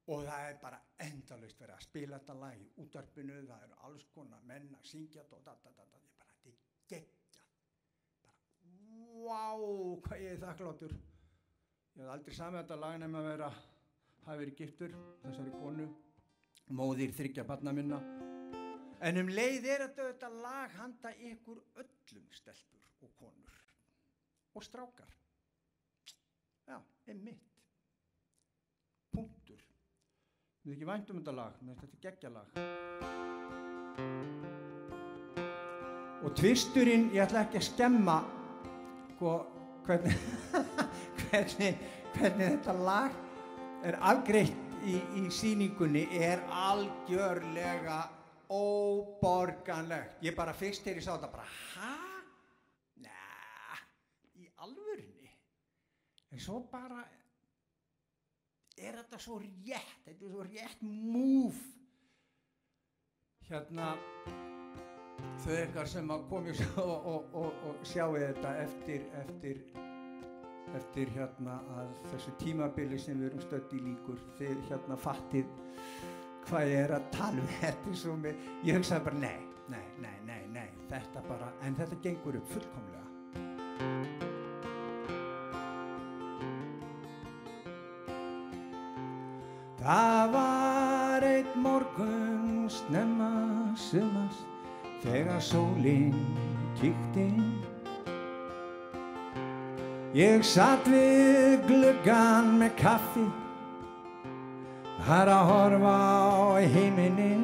og 0.09 0.23
það 0.25 0.45
er 0.47 0.57
bara 0.63 0.79
endalaust 1.05 1.61
verið 1.61 1.75
að 1.75 1.85
spila 1.85 2.17
þetta 2.17 2.35
lag 2.39 2.57
í 2.57 2.65
útarpinu, 2.81 3.37
það 3.51 3.67
eru 3.67 3.77
alls 3.87 4.07
konar 4.15 4.41
menn 4.49 4.73
að 4.79 4.89
syngja 4.89 5.21
þetta 5.21 5.37
og 5.37 5.45
da, 5.45 5.53
da, 5.61 5.75
da, 5.77 5.85
da, 5.91 6.01
ég 6.01 6.17
bara, 6.17 6.33
þetta 6.39 6.49
er 6.49 6.57
geggjað. 6.89 7.53
Bara, 8.25 8.41
vá, 9.27 9.45
hvað 10.07 10.25
ég 10.25 10.33
er 10.33 10.43
þakkláttur. 10.47 10.99
Ég 11.93 12.01
hef 12.01 12.13
aldrei 12.15 12.37
samið 12.39 12.61
þetta 12.63 12.81
lag 12.81 12.99
nefn 13.03 13.21
að 13.21 13.29
vera, 13.29 13.49
hafi 14.25 14.41
verið 14.41 14.61
giftur, 14.63 15.01
þessari 15.21 15.57
konu, 15.61 15.89
móðir 16.81 17.13
þryggja 17.21 17.45
barna 17.53 17.77
minna. 17.77 18.01
En 19.05 19.21
um 19.21 19.29
leið 19.29 19.69
er 19.75 19.85
þetta 20.01 20.33
lag 20.33 20.79
handa 20.81 21.13
ykkur 21.29 21.61
öllum 21.77 22.31
stelpur 22.33 22.82
og 23.03 23.15
konur 23.19 23.53
og 24.53 24.63
strákar. 24.63 25.09
Já, 26.67 26.77
einmitt. 27.07 27.41
Punktur. 29.11 29.61
Mér 30.63 30.71
er 30.71 30.75
ekki 30.77 30.87
vænt 30.87 31.09
um 31.11 31.19
þetta 31.19 31.33
lag, 31.35 31.57
þetta 31.81 31.97
geggja 32.05 32.29
lag. 32.31 32.47
Og 36.23 36.35
tvisturinn, 36.39 37.09
ég 37.11 37.25
ætla 37.25 37.43
ekki 37.43 37.59
að 37.59 37.67
skemma 37.67 38.17
sko, 39.15 39.33
hvernig, 39.87 40.15
hvernig, 41.25 41.83
hvernig 42.15 42.53
þetta 42.55 42.77
lag 42.79 43.19
er 43.83 43.99
afgreitt 43.99 44.79
í, 44.87 45.01
í 45.19 45.25
síningunni 45.33 46.05
er 46.15 46.45
algjörlega 46.47 47.99
óborganlegt. 48.53 50.23
Ég 50.23 50.37
bara 50.37 50.55
fyrst 50.55 50.85
þegar 50.85 51.01
ég 51.01 51.07
sá 51.09 51.15
þetta 51.17 51.33
bara, 51.35 51.51
hæ? 51.75 52.12
En 56.33 56.39
svo 56.41 56.63
bara 56.71 57.03
er 58.73 58.95
þetta 58.97 59.19
svo 59.21 59.35
rétt, 59.37 59.99
þetta 60.07 60.25
er 60.25 60.31
svo 60.31 60.45
rétt 60.47 60.81
múf. 60.81 61.59
Hérna, 63.45 63.91
þau 65.43 65.53
ykkar 65.59 65.91
sem 65.91 66.09
að 66.15 66.25
komið 66.31 66.63
og, 66.81 67.05
og, 67.11 67.37
og, 67.37 67.61
og 67.69 67.85
sjáu 67.85 68.17
þetta 68.17 68.55
eftir, 68.63 69.05
eftir, 69.21 69.61
eftir 70.79 71.13
hérna 71.19 71.59
að 71.77 71.93
þessu 72.15 72.35
tímabili 72.41 72.97
sem 72.97 73.21
við 73.21 73.29
erum 73.29 73.45
stödd 73.45 73.77
í 73.77 73.83
líkur, 73.91 74.25
þið 74.41 74.65
hérna 74.71 74.99
fattið 75.05 75.53
hvað 76.47 76.73
ég 76.73 76.85
er 76.87 76.97
að 76.97 77.09
tala 77.13 77.45
um 77.45 77.55
þetta 77.61 77.97
svo 78.01 78.17
með, 78.25 78.43
ég 78.65 78.81
hugsaði 78.81 79.09
bara 79.11 79.21
nei, 79.21 79.39
nei, 79.69 79.85
nei, 80.01 80.17
nei, 80.25 80.43
nei, 80.57 80.67
þetta 80.89 81.27
bara, 81.29 81.53
en 81.61 81.77
þetta 81.77 82.03
gengur 82.09 82.41
upp 82.41 82.53
fullkomlega. 82.57 84.22
Það 89.83 90.29
var 90.31 91.23
eitt 91.27 91.55
morgun 91.59 92.69
snemma 92.71 93.33
sumast 93.75 94.45
þegar 95.03 95.41
sólinn 95.43 96.21
inn. 97.19 97.43
Ég 100.15 100.43
satt 100.47 100.87
við 100.87 101.65
gluggan 101.67 102.53
með 102.61 102.75
kaffi 102.79 103.25
Har 105.03 105.27
að 105.27 105.47
horfa 105.51 105.93
á 105.99 106.63
heiminin 106.63 107.43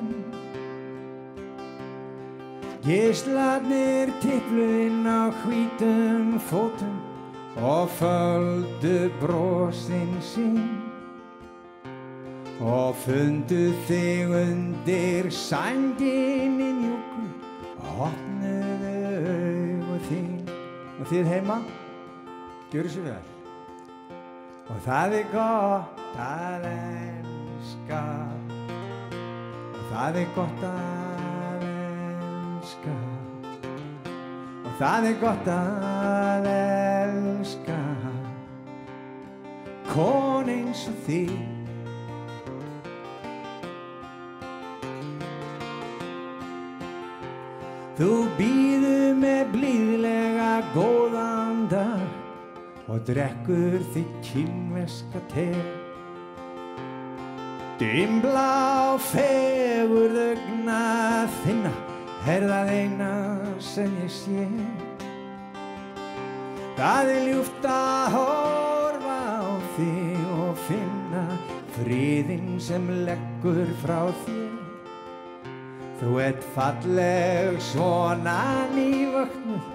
Gíslarnir 2.85 4.13
tippluðinn 4.23 5.03
á 5.03 5.27
hvítum 5.43 6.37
fótum 6.47 6.99
og 7.59 7.89
földu 7.99 9.09
brosin 9.19 10.13
sín 10.23 10.88
og 12.59 12.95
fundu 12.95 13.71
þig 13.87 14.31
undir 14.35 15.29
sænginni 15.31 16.71
mjúku 16.75 17.21
og 17.79 18.01
opnuðu 18.09 18.89
augu 19.15 19.99
þín. 20.09 20.33
Og 20.99 21.05
þið 21.07 21.29
heima, 21.31 21.61
gjöru 22.73 22.91
sér 22.91 23.05
vel. 23.07 23.29
Og 24.69 24.81
það 24.83 25.15
er 25.21 25.29
gott 25.31 26.01
að 26.19 26.65
elska. 26.71 28.01
Og 29.71 29.85
það 29.93 30.19
er 30.23 30.33
gott 30.35 30.65
að 30.67 31.63
elska. 31.69 32.97
Og 34.65 34.75
það 34.81 35.07
er 35.13 35.15
gott 35.23 35.47
að 35.55 36.49
elska. 36.57 37.79
Kon 39.93 40.51
eins 40.51 40.83
og 40.91 40.99
þig 41.07 41.58
Þú 47.99 48.13
býðu 48.37 49.11
með 49.19 49.49
blíðlega 49.51 50.51
góðan 50.71 51.65
dag 51.67 52.87
og 52.87 53.01
drekkur 53.09 53.75
því 53.91 54.03
kynveska 54.23 55.19
te. 55.33 55.49
Dimblá 57.81 58.95
fegur 59.03 60.15
þögna 60.15 60.79
þinna, 61.41 61.75
er 62.23 62.47
það 62.47 62.71
eina 62.77 63.11
sem 63.59 63.91
ég 64.05 64.15
sé. 64.15 64.47
Það 66.79 67.15
er 67.17 67.23
ljúft 67.27 67.67
að 67.67 68.15
horfa 68.15 69.21
á 69.43 69.51
þig 69.75 70.35
og 70.37 70.67
finna 70.69 71.25
friðinn 71.75 72.55
sem 72.63 72.87
leggur 73.03 73.67
frá 73.83 74.05
þér. 74.23 74.48
Þú 75.99 76.13
ert 76.23 76.45
falleg 76.55 77.57
svona 77.59 78.65
nývöknuð, 78.71 79.65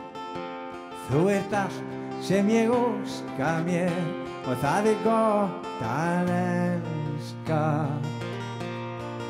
þú 1.11 1.25
ert 1.35 1.57
allt 1.59 1.91
sem 2.25 2.49
ég 2.49 2.71
óska 2.73 3.51
mér 3.67 3.93
og 4.49 4.57
það 4.63 4.89
er 4.95 5.03
gott 5.05 5.83
að 5.85 6.31
elska. 6.39 7.61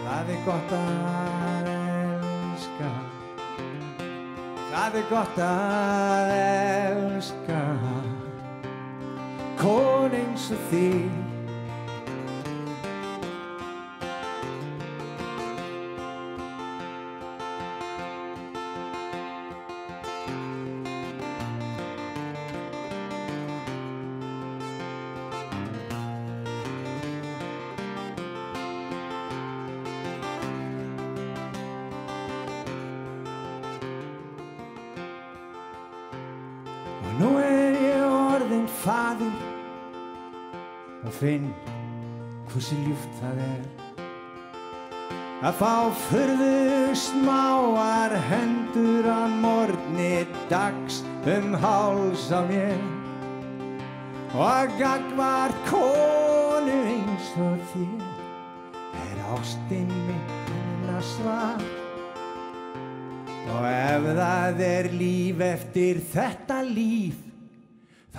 Það 0.05 0.31
er 0.37 0.41
gott 0.47 0.77
að 0.79 1.73
elska. 1.75 2.93
Það 4.71 5.01
er 5.03 5.11
gott 5.11 5.43
að 5.49 6.33
elska. 6.39 7.61
Kon 9.59 10.15
eins 10.23 10.51
og 10.55 10.67
þig 10.71 11.24
faður 38.85 39.35
og 41.05 41.13
finn 41.17 41.49
hversu 42.51 42.77
ljúft 42.85 43.17
það 43.21 43.41
er. 43.45 43.65
Að 45.45 45.57
fá 45.61 45.75
fyrðu 46.07 46.97
smáar 46.97 48.15
hendur 48.31 49.09
á 49.09 49.29
morgni 49.43 50.25
dags 50.53 51.03
um 51.29 51.57
háls 51.61 52.29
á 52.33 52.41
mér. 52.49 52.81
Og 54.35 54.43
að 54.43 54.77
gagvart 54.81 55.59
konu 55.69 56.79
eins 56.91 57.29
og 57.39 57.61
þér 57.73 58.09
er 59.05 59.21
ástinn 59.37 59.93
minna 60.09 60.99
svar 61.15 61.63
Og 63.55 63.67
ef 63.69 64.09
það 64.19 64.65
er 64.67 64.89
líf 64.91 65.45
eftir 65.45 66.01
þetta 66.11 66.59
líf 66.67 67.24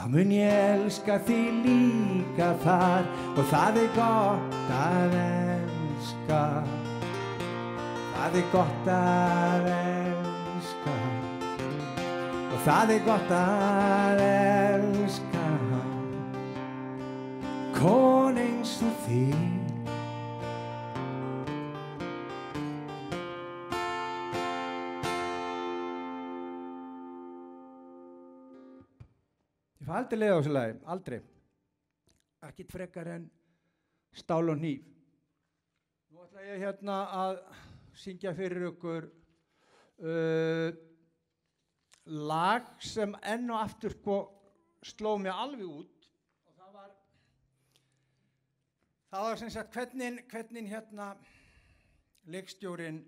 Þá 0.05 0.11
mun 0.13 0.31
ég 0.35 0.51
elska 0.53 1.15
þig 1.25 1.63
líka 1.65 2.51
þar 2.61 3.07
Og 3.31 3.47
það 3.49 3.79
er 3.81 3.87
gott 3.95 4.67
að 4.75 5.15
elska. 5.21 6.41
Það 8.13 8.37
er 8.37 8.45
gott 8.51 8.91
að 8.97 9.71
elska. 9.73 10.93
Og 12.51 12.61
það 12.67 12.95
er 12.99 13.03
gott 13.09 13.35
að 13.39 14.23
elska. 14.27 15.49
Kon 17.81 18.41
eins 18.45 18.77
og 18.85 19.05
þig 19.09 19.54
Ég 29.85 29.91
fæ 29.91 29.97
aldrei 29.99 30.17
leið 30.17 30.31
á 30.33 30.37
þessu 30.39 30.51
lagi, 30.55 30.77
aldrei. 30.89 31.17
Ekkit 32.47 32.71
frekar 32.73 33.09
en 33.13 33.25
stál 34.17 34.49
og 34.49 34.57
nýf. 34.57 34.87
Nú 36.09 36.23
ætla 36.23 36.45
ég 36.47 36.63
hérna 36.63 36.95
að 37.13 37.41
syngja 38.01 38.31
fyrir 38.33 38.65
ykkur 38.71 39.05
uh, 39.05 40.71
lag 42.31 42.71
sem 42.81 43.13
enn 43.33 43.53
og 43.53 43.59
aftur 43.59 43.93
sko 43.93 44.17
sló 44.89 45.11
mig 45.21 45.29
alveg 45.35 45.69
út 45.69 46.09
og 46.49 46.57
það 46.57 46.73
var 46.79 46.89
það 49.13 49.27
var 49.27 49.43
sem 49.43 49.53
sagt 49.59 49.77
hvernig, 49.77 50.25
hvernig 50.33 50.73
hérna 50.73 51.11
leikstjórin 52.25 53.03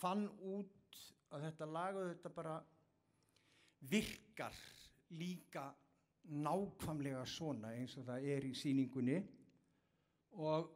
fann 0.00 0.24
út 0.40 1.04
að 1.28 1.48
þetta 1.50 1.72
lag 1.76 2.00
og 2.00 2.12
þetta 2.14 2.36
bara 2.40 2.58
virkar 3.80 4.54
líka 5.10 5.68
nákvæmlega 6.28 7.24
svona 7.26 7.72
eins 7.72 7.96
og 7.96 8.04
það 8.08 8.26
er 8.34 8.46
í 8.48 8.54
síningunni 8.56 9.18
og, 10.36 10.68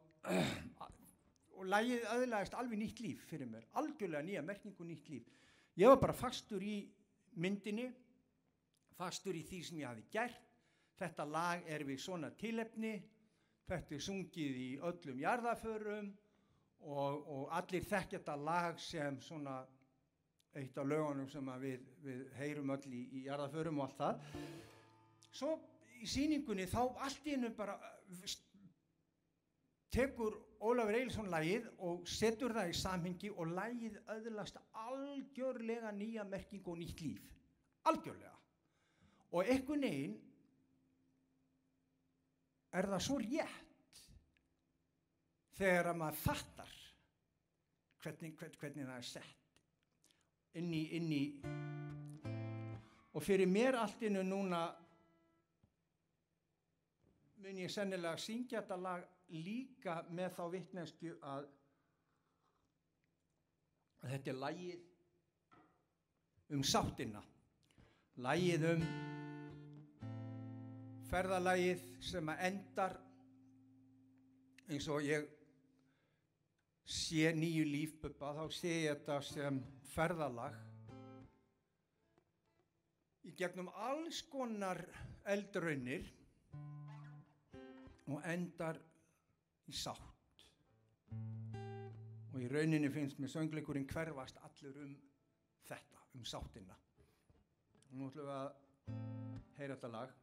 og 1.58 1.66
lægið 1.68 2.06
öðlaðist 2.14 2.56
alveg 2.56 2.80
nýtt 2.80 3.02
líf 3.04 3.26
fyrir 3.28 3.50
mér, 3.50 3.66
algjörlega 3.76 4.24
nýja 4.26 4.44
merkingu 4.46 4.86
nýtt 4.86 5.10
líf. 5.12 5.28
Ég 5.76 5.88
var 5.92 6.00
bara 6.00 6.16
fastur 6.16 6.62
í 6.64 6.78
myndinni, 7.36 7.90
fastur 8.96 9.36
í 9.36 9.44
því 9.48 9.60
sem 9.66 9.82
ég 9.82 9.88
hafi 9.88 10.04
gert, 10.12 10.48
þetta 10.98 11.26
lag 11.28 11.68
er 11.68 11.84
við 11.88 12.00
svona 12.00 12.30
tilefni, 12.38 12.96
þetta 13.68 13.96
er 13.96 14.04
sungið 14.04 14.58
í 14.62 14.70
öllum 14.88 15.20
jarðaförum 15.22 16.10
og, 16.82 17.22
og 17.28 17.44
allir 17.56 17.84
þekkja 17.86 18.18
þetta 18.18 18.36
lag 18.36 18.80
sem 18.80 19.20
svona 19.22 19.62
eitt 20.58 20.78
af 20.78 20.86
lögunum 20.88 21.28
sem 21.32 21.50
við, 21.62 21.84
við 22.04 22.22
heyrum 22.36 22.72
öll 22.74 22.86
í, 22.88 23.02
í 23.16 23.24
jarðaförum 23.26 23.80
og 23.80 23.86
allt 23.86 24.00
það. 24.00 24.40
Svo 25.32 25.52
í 26.02 26.08
síningunni 26.10 26.66
þá 26.68 26.80
allt 27.06 27.28
í 27.28 27.36
hennu 27.36 27.52
bara 27.56 27.78
tekur 29.92 30.38
Ólafur 30.62 30.94
Eilsson 30.94 31.30
lagið 31.30 31.64
og 31.82 32.04
setur 32.06 32.54
það 32.54 32.70
í 32.70 32.76
samhengi 32.78 33.30
og 33.32 33.50
lagið 33.56 33.96
öðlast 34.14 34.60
algjörlega 34.78 35.90
nýja 35.96 36.26
merking 36.28 36.68
og 36.70 36.78
nýtt 36.78 37.02
líf. 37.02 37.24
Algjörlega. 37.90 38.36
Og 39.32 39.48
einhvern 39.48 39.82
veginn 39.82 40.14
er 42.78 42.88
það 42.92 43.04
svo 43.08 43.18
rétt 43.24 44.02
þegar 45.58 45.90
að 45.90 46.00
maður 46.04 46.20
fattar 46.22 46.74
hvernig, 48.02 48.36
hvernig, 48.38 48.58
hvernig 48.60 48.86
það 48.86 49.00
er 49.00 49.08
sett 49.08 49.41
inn 50.58 50.72
í, 50.74 50.82
inn 50.96 51.12
í. 51.12 51.24
Og 53.12 53.24
fyrir 53.24 53.48
mér 53.48 53.78
allt 53.80 54.02
innu 54.08 54.22
núna 54.24 54.62
mun 57.42 57.58
ég 57.58 57.72
sennilega 57.72 58.20
syngja 58.20 58.60
þetta 58.62 58.76
lag 58.78 59.02
líka 59.32 59.98
með 60.14 60.30
þá 60.36 60.42
vittnesku 60.52 61.14
að, 61.26 61.46
að 64.02 64.14
þetta 64.14 64.32
er 64.32 64.40
lagið 64.44 64.80
um 66.52 66.62
sáttina. 66.64 67.22
Lagið 68.22 68.68
um 68.74 68.84
ferðalagið 71.08 71.86
sem 72.04 72.28
að 72.32 72.44
endar 72.48 72.98
eins 74.72 74.88
og 74.88 75.04
ég 75.04 75.26
sé 76.84 77.32
nýju 77.36 77.64
lífbubba 77.68 78.32
þá 78.36 78.44
sé 78.50 78.74
ég 78.86 78.96
þetta 78.96 79.20
sem 79.26 79.60
ferðalag 79.92 80.56
í 83.28 83.32
gegnum 83.38 83.70
alls 83.88 84.22
konar 84.30 84.80
eldraunir 85.30 86.08
og 88.10 88.24
endar 88.26 88.80
í 89.70 89.74
sátt. 89.76 90.08
Og 92.32 92.40
í 92.42 92.48
rauninni 92.50 92.90
finnst 92.90 93.20
mér 93.22 93.30
söngleikurinn 93.30 93.86
hverfast 93.88 94.40
allur 94.42 94.80
um 94.82 94.96
þetta, 95.68 96.02
um 96.16 96.24
sáttina. 96.26 96.76
Og 97.90 97.94
nú 98.00 98.08
ætlum 98.08 98.26
við 98.26 98.34
að 98.34 98.50
heyra 99.58 99.76
þetta 99.76 99.92
lag. 99.92 100.18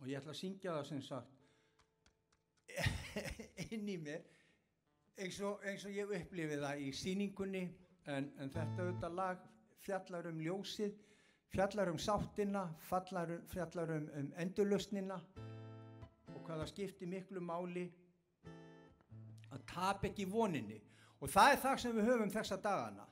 Og 0.00 0.10
ég 0.10 0.18
ætla 0.18 0.34
að 0.34 0.40
syngja 0.40 0.74
það 0.74 0.88
sem 0.90 1.04
sagt 1.04 1.43
inn 3.74 3.88
í 3.88 3.96
mér 4.00 4.22
eins 5.20 5.40
og, 5.46 5.62
eins 5.66 5.84
og 5.86 5.94
ég 5.94 6.14
upplifið 6.18 6.62
það 6.66 6.84
í 6.84 6.92
síningunni 6.98 7.64
en, 8.10 8.30
en 8.38 8.50
þetta 8.52 8.84
auðvitað 8.84 9.18
lag 9.18 9.42
fjallar 9.84 10.30
um 10.30 10.40
ljósið 10.42 10.96
fjallar 11.54 11.92
um 11.92 11.98
sáttina 11.98 12.64
fjallar, 12.88 13.36
fjallar 13.52 13.96
um, 13.96 14.08
um 14.18 14.32
endurlausnina 14.42 15.20
og 16.34 16.40
hvaða 16.48 16.66
skiptir 16.66 17.10
miklu 17.10 17.42
máli 17.44 17.86
að 19.54 19.62
tap 19.70 20.04
ekki 20.08 20.26
voninni. 20.26 20.80
Og 21.22 21.30
það 21.30 21.52
er 21.52 21.60
það 21.62 21.80
sem 21.82 21.96
við 21.96 22.08
höfum 22.10 22.32
þessa 22.34 22.58
dagana. 22.60 23.06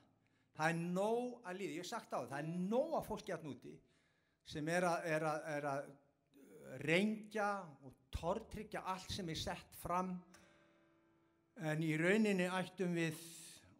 Það 0.53 0.69
er 0.69 0.81
nóg 0.97 1.47
að 1.47 1.59
líði, 1.59 1.77
ég 1.77 1.85
hef 1.85 1.89
sagt 1.89 2.13
á 2.13 2.19
það 2.19 2.31
það 2.33 2.39
er 2.41 2.65
nóg 2.67 2.95
að 2.97 3.07
fólki 3.07 3.33
að 3.33 3.45
núti 3.47 3.73
sem 4.53 4.67
er 4.69 4.85
að, 4.85 5.07
að, 5.15 5.67
að 5.71 6.81
reyngja 6.83 7.47
og 7.87 7.95
tortryggja 8.23 8.85
allt 8.87 9.11
sem 9.11 9.29
er 9.29 9.39
sett 9.39 9.75
fram. 9.81 10.15
En 11.59 11.83
í 11.83 11.91
rauninni 11.99 12.47
ættum 12.47 12.95
við 12.95 13.19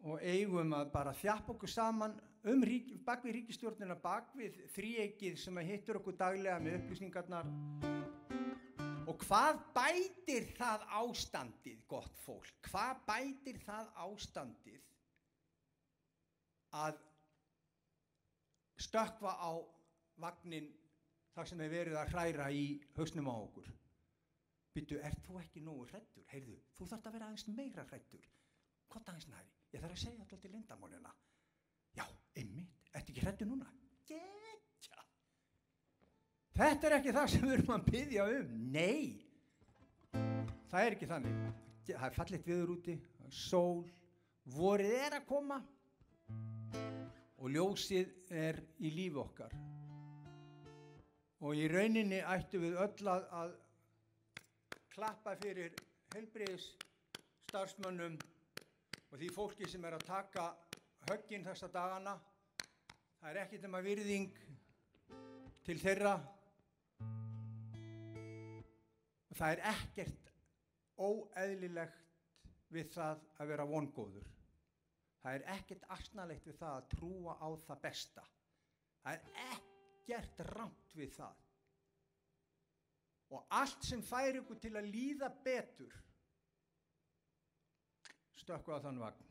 og 0.03 0.19
eigum 0.19 0.73
að 0.75 0.89
bara 0.91 1.13
þjappa 1.15 1.53
okkur 1.53 1.71
saman 1.71 2.15
um 2.51 2.63
rík, 2.67 2.89
bak 3.05 3.23
við 3.23 3.37
ríkistjórnina, 3.37 3.95
bak 4.03 4.33
við 4.35 4.57
þríegið 4.75 5.37
sem 5.39 5.59
hittur 5.63 6.01
okkur 6.01 6.17
daglega 6.19 6.59
með 6.59 6.81
upplýsingarnar. 6.81 7.47
Og 9.07 9.23
hvað 9.23 9.61
bætir 9.75 10.49
það 10.57 10.83
ástandið, 10.99 11.79
gott 11.87 12.19
fólk, 12.25 12.51
hvað 12.67 12.99
bætir 13.07 13.59
það 13.63 13.91
ástandið 14.03 14.81
að 16.83 16.99
stökva 18.81 19.37
á 19.39 19.51
vagnin 20.19 20.67
þar 21.33 21.49
sem 21.49 21.63
er 21.63 21.71
verið 21.71 21.99
að 22.01 22.11
hræra 22.11 22.49
í 22.51 22.65
hausnum 22.97 23.29
á 23.31 23.35
okkur 23.37 23.71
byttu, 24.73 24.97
er 25.05 25.15
þú 25.25 25.39
ekki 25.41 25.61
nógu 25.63 25.85
hrættur? 25.89 26.25
Heyrðu, 26.31 26.57
þú 26.77 26.87
þarft 26.89 27.09
að 27.09 27.15
vera 27.17 27.29
aðeins 27.29 27.47
meira 27.53 27.85
hrættur. 27.89 28.29
Hvað 28.89 29.11
aðeins 29.11 29.29
næri? 29.31 29.51
Ég 29.73 29.83
þarf 29.83 29.95
að 29.95 30.01
segja 30.03 30.23
alltaf 30.23 30.41
til 30.43 30.51
lindamálina. 30.53 31.13
Já, 31.97 32.05
einmitt, 32.41 32.87
ertu 32.93 33.13
ekki 33.13 33.25
hrættur 33.25 33.49
núna? 33.49 33.69
Gekja. 34.09 35.05
Þetta 36.57 36.89
er 36.89 36.97
ekki 36.99 37.15
það 37.17 37.29
sem 37.33 37.45
við 37.47 37.55
erum 37.57 37.75
að 37.75 37.85
byggja 37.89 38.25
um. 38.37 38.55
Nei, 38.73 39.05
það 40.69 40.87
er 40.87 40.97
ekki 40.97 41.11
þannig. 41.13 41.43
Það 41.89 42.07
er 42.07 42.17
fallit 42.17 42.47
viður 42.47 42.75
úti, 42.77 42.97
sól, 43.33 43.83
vorið 44.55 44.97
er 44.99 45.17
að 45.17 45.27
koma 45.27 45.59
og 47.43 47.49
ljósið 47.51 48.13
er 48.31 48.61
í 48.79 48.91
lífi 48.93 49.19
okkar 49.19 49.53
og 51.43 51.59
í 51.59 51.65
rauninni 51.67 52.21
ættu 52.23 52.61
við 52.61 52.77
öll 52.79 53.09
að, 53.11 53.25
að 53.35 53.55
klappa 54.93 55.35
fyrir 55.41 55.73
helbriðis 56.13 56.67
starfsmönnum 57.47 58.17
og 59.09 59.15
því 59.17 59.29
fólki 59.35 59.69
sem 59.69 59.85
er 59.85 59.97
að 59.97 60.05
taka 60.09 60.45
högginn 61.09 61.45
þessa 61.47 61.69
dagana 61.73 62.15
það 63.21 63.29
er 63.31 63.41
ekkert 63.45 63.67
um 63.69 63.79
að 63.79 63.89
virðing 63.89 64.37
til 65.65 65.79
þeirra 65.81 66.13
og 69.29 69.35
það 69.39 69.49
er 69.55 69.65
ekkert 69.73 70.31
óeðlilegt 71.01 71.99
við 72.73 72.93
það 72.93 73.27
að 73.41 73.53
vera 73.53 73.69
vongóður 73.69 74.33
Það 75.23 75.37
er 75.37 75.43
ekkert 75.53 75.83
asnalegt 75.95 76.47
við 76.49 76.57
það 76.59 76.77
að 76.77 76.87
trúa 76.91 77.33
á 77.39 77.47
það 77.63 77.77
besta. 77.85 78.23
Það 79.03 79.13
er 79.13 79.53
ekkert 79.53 80.41
rámt 80.49 80.95
við 80.99 81.13
það. 81.15 81.42
Og 83.33 83.45
allt 83.49 83.85
sem 83.85 84.01
fær 84.05 84.37
ykkur 84.43 84.59
til 84.61 84.75
að 84.77 84.89
líða 84.93 85.29
betur 85.45 85.93
stökku 88.43 88.75
á 88.75 88.79
þann 88.83 88.99
vagn. 88.99 89.29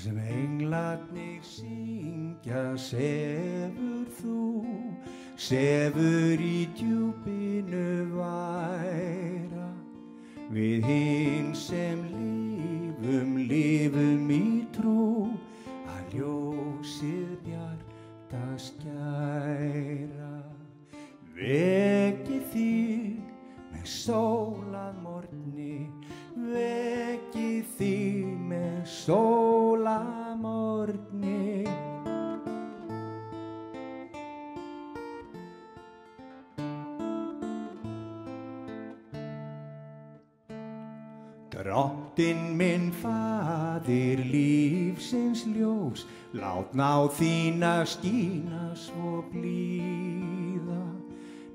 Þar 0.00 0.06
sem 0.14 0.20
englarnir 0.32 1.42
syngja 1.44 2.60
sefur 2.80 4.06
þú, 4.16 4.44
sefur 5.36 6.40
í 6.40 6.64
djúpinu 6.72 6.99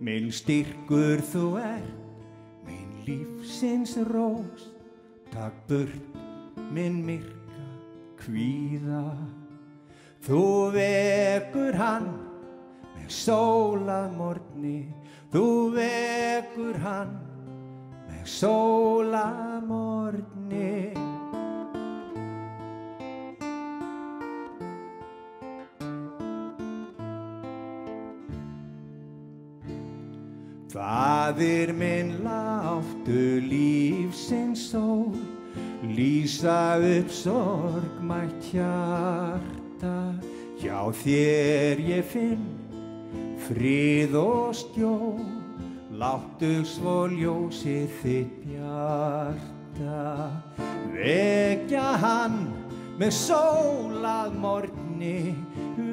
Minn 0.05 0.27
styrkur 0.29 1.23
þú 1.31 1.45
er, 1.57 1.85
minn 2.67 2.91
lífsins 3.07 3.95
rós, 4.11 4.67
takk 5.31 5.55
burt 5.65 6.19
minn 6.75 6.99
myrka 7.07 7.45
kvíða. 8.21 9.01
Þú 10.25 10.43
vekur 10.75 11.79
hann 11.81 12.11
með 12.93 13.09
sólað 13.17 14.13
morgni, 14.19 14.77
þú 15.33 15.47
vekur 15.73 16.77
hann 16.85 17.17
með 18.05 18.29
sólað 18.29 19.45
Fadir 31.25 31.73
minn 31.73 32.21
láttu 32.23 33.41
lífsins 33.49 34.69
sól, 34.69 35.09
lýsa 35.81 36.77
upp 36.77 37.09
sorgmætt 37.09 38.45
hjarta. 38.51 40.21
Hjá 40.61 40.93
þér 41.01 41.81
ég 41.81 42.05
finn 42.05 42.45
frið 43.41 44.13
og 44.21 44.53
stjól, 44.53 45.25
láttu 45.97 46.61
svo 46.61 47.09
ljósið 47.09 47.89
þitt 48.03 48.37
bjarta. 48.45 50.29
Vekja 50.93 51.89
hann 52.05 52.41
með 53.01 53.17
sólað 53.17 54.37
morgni, 54.45 55.33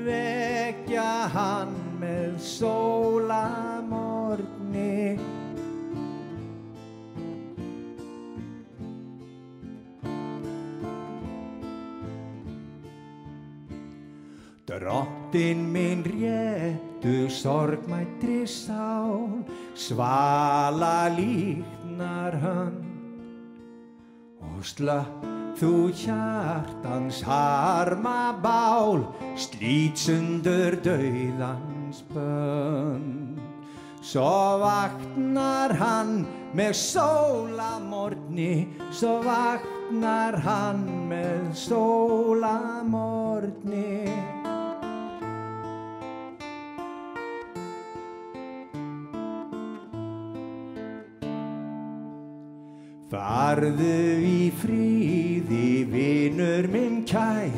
vekja 0.05 1.13
hann 1.33 1.73
með 2.05 2.37
sólað 2.53 3.89
morgni. 3.89 4.52
Drottin 14.73 15.73
minn 15.73 16.03
réttu 16.03 17.29
sorgmættri 17.29 18.47
sál, 18.47 19.45
svala 19.75 21.09
líknar 21.13 22.35
hönd 22.41 22.89
og 24.41 24.65
slöpp 24.65 25.27
þú 25.61 25.93
hjartans 25.93 27.21
harma 27.27 28.33
bál, 28.43 29.05
slít 29.37 30.01
sundur 30.01 30.79
dauðans 30.81 32.01
bönd. 32.15 33.32
Svo 34.03 34.59
vaknar 34.59 35.71
hann 35.79 36.27
með 36.59 36.73
sólamorni, 36.75 38.67
svo 38.91 39.23
vaknar 39.23 40.35
hann 40.43 41.07
með 41.07 41.55
sólamorni. 41.55 42.83
Farðu 53.13 54.19
í 54.19 54.51
fríði, 54.59 55.87
vinur 55.95 56.67
minn 56.75 57.07
kær, 57.07 57.55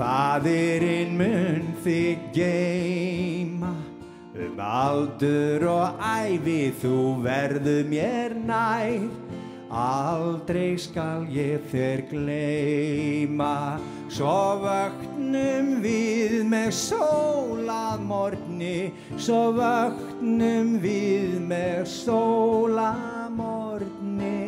fadirinn 0.00 1.12
mun 1.20 1.76
þig 1.84 2.24
geima. 2.32 3.87
Um 4.38 4.60
aldur 4.62 5.64
og 5.66 5.98
æfi 5.98 6.70
þú 6.78 6.98
verðu 7.24 7.80
mér 7.90 8.36
nær, 8.46 9.08
aldrei 9.66 10.76
skal 10.78 11.26
ég 11.34 11.64
þér 11.72 12.04
gleima. 12.12 13.80
Svo 14.06 14.62
vöknum 14.62 15.82
við 15.82 16.36
með 16.46 16.70
sólað 16.84 18.04
morgni, 18.06 18.92
svo 19.18 19.48
vöknum 19.58 20.76
við 20.86 21.34
með 21.50 21.82
sólað 21.96 23.34
morgni. 23.40 24.47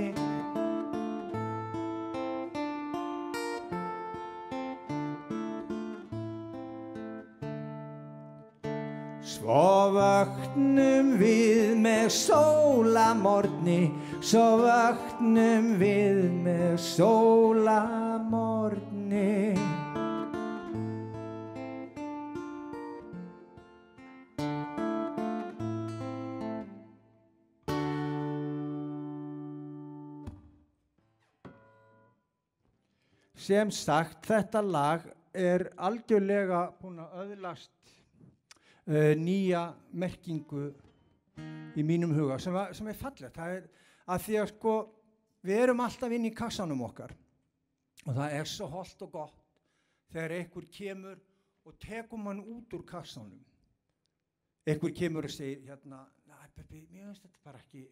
Svo 9.30 9.94
vögnum 9.94 11.12
við 11.20 11.76
með 11.78 12.08
sólamorni, 12.10 13.94
svo 14.18 14.58
vögnum 14.58 15.78
við 15.78 16.18
með 16.42 16.74
sólamorni. 16.82 17.94
Sem 33.38 33.70
sagt, 33.70 34.26
þetta 34.26 34.58
lag 34.66 35.06
er 35.30 35.70
algjörlega 35.78 36.74
búin 36.82 36.98
að 37.06 37.14
öðlast 37.28 37.70
uh, 38.90 39.12
nýja 39.16 39.70
merkingu 39.92 40.68
í 41.78 41.84
mínum 41.86 42.12
huga 42.16 42.38
sem, 42.42 42.54
var, 42.54 42.74
sem 42.76 42.90
er 42.90 42.98
fallið. 42.98 43.32
Það 43.34 43.56
er 43.56 43.68
að 44.10 44.24
því 44.26 44.38
að 44.42 44.52
sko 44.52 44.76
við 45.46 45.64
erum 45.64 45.82
alltaf 45.86 46.14
inn 46.16 46.28
í 46.28 46.34
kassanum 46.36 46.84
okkar 46.84 47.14
og 48.04 48.14
það 48.16 48.38
er 48.38 48.50
svo 48.50 48.68
holdt 48.74 49.06
og 49.06 49.12
gott 49.14 49.42
þegar 50.10 50.36
einhver 50.38 50.66
kemur 50.74 51.20
og 51.68 51.76
tekum 51.80 52.26
hann 52.28 52.42
út 52.42 52.74
úr 52.76 52.84
kassanum. 52.88 53.40
Einhver 54.66 54.92
kemur 54.96 55.28
og 55.28 55.32
segir 55.32 55.62
hérna, 55.68 56.04
Böbbi, 56.60 56.84
mér 56.92 57.06
finnst 57.08 57.24
þetta 57.24 57.40
bara 57.44 57.60
ekki 57.62 57.86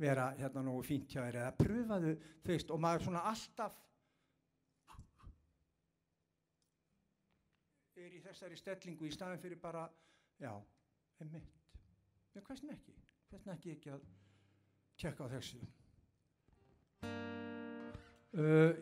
vera 0.00 0.30
hérna 0.38 0.62
nógu 0.64 0.82
fínt 0.88 1.12
hjá 1.12 1.20
þér 1.26 1.36
eða 1.42 1.52
pröfaðu, 1.58 2.12
þú 2.44 2.52
veist, 2.52 2.70
og 2.72 2.80
maður 2.80 3.04
svona 3.06 3.24
alltaf 3.28 3.76
er 8.00 8.14
í 8.16 8.22
þessari 8.24 8.56
stellingu 8.56 9.04
í 9.04 9.12
staðin 9.12 9.42
fyrir 9.42 9.60
bara, 9.60 9.84
já, 10.40 10.62
emitt. 11.20 11.52
Já, 12.34 12.40
hversin 12.40 12.72
ekki? 12.72 12.94
Hversin 13.30 13.52
ekki 13.52 13.72
ekki 13.74 13.92
að 13.92 14.04
tjekka 15.00 15.26
á 15.26 15.32
þessu? 15.34 15.60
Uh, 18.30 18.72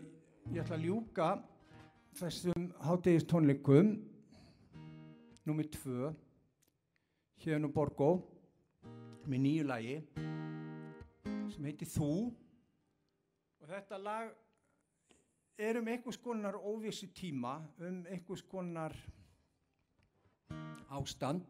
ég 0.52 0.60
ætla 0.62 0.76
að 0.76 0.84
ljúka 0.86 1.28
þessum 2.18 2.68
hátegistónleikum 2.84 3.94
nummið 5.48 5.70
tvö 5.78 6.12
hérna 7.42 7.70
Borgó 7.72 8.10
með 9.28 9.44
nýju 9.44 9.68
lagi 9.68 9.96
sem 11.54 11.64
heitir 11.64 11.88
Þú 11.90 12.10
og 13.58 13.70
þetta 13.70 13.98
lag 14.02 14.34
er 15.58 15.80
um 15.80 15.88
einhvers 15.90 16.18
konar 16.22 16.58
óvissu 16.60 17.08
tíma, 17.14 17.58
um 17.82 18.04
einhvers 18.06 18.44
konar 18.46 18.94
ástand, 20.90 21.44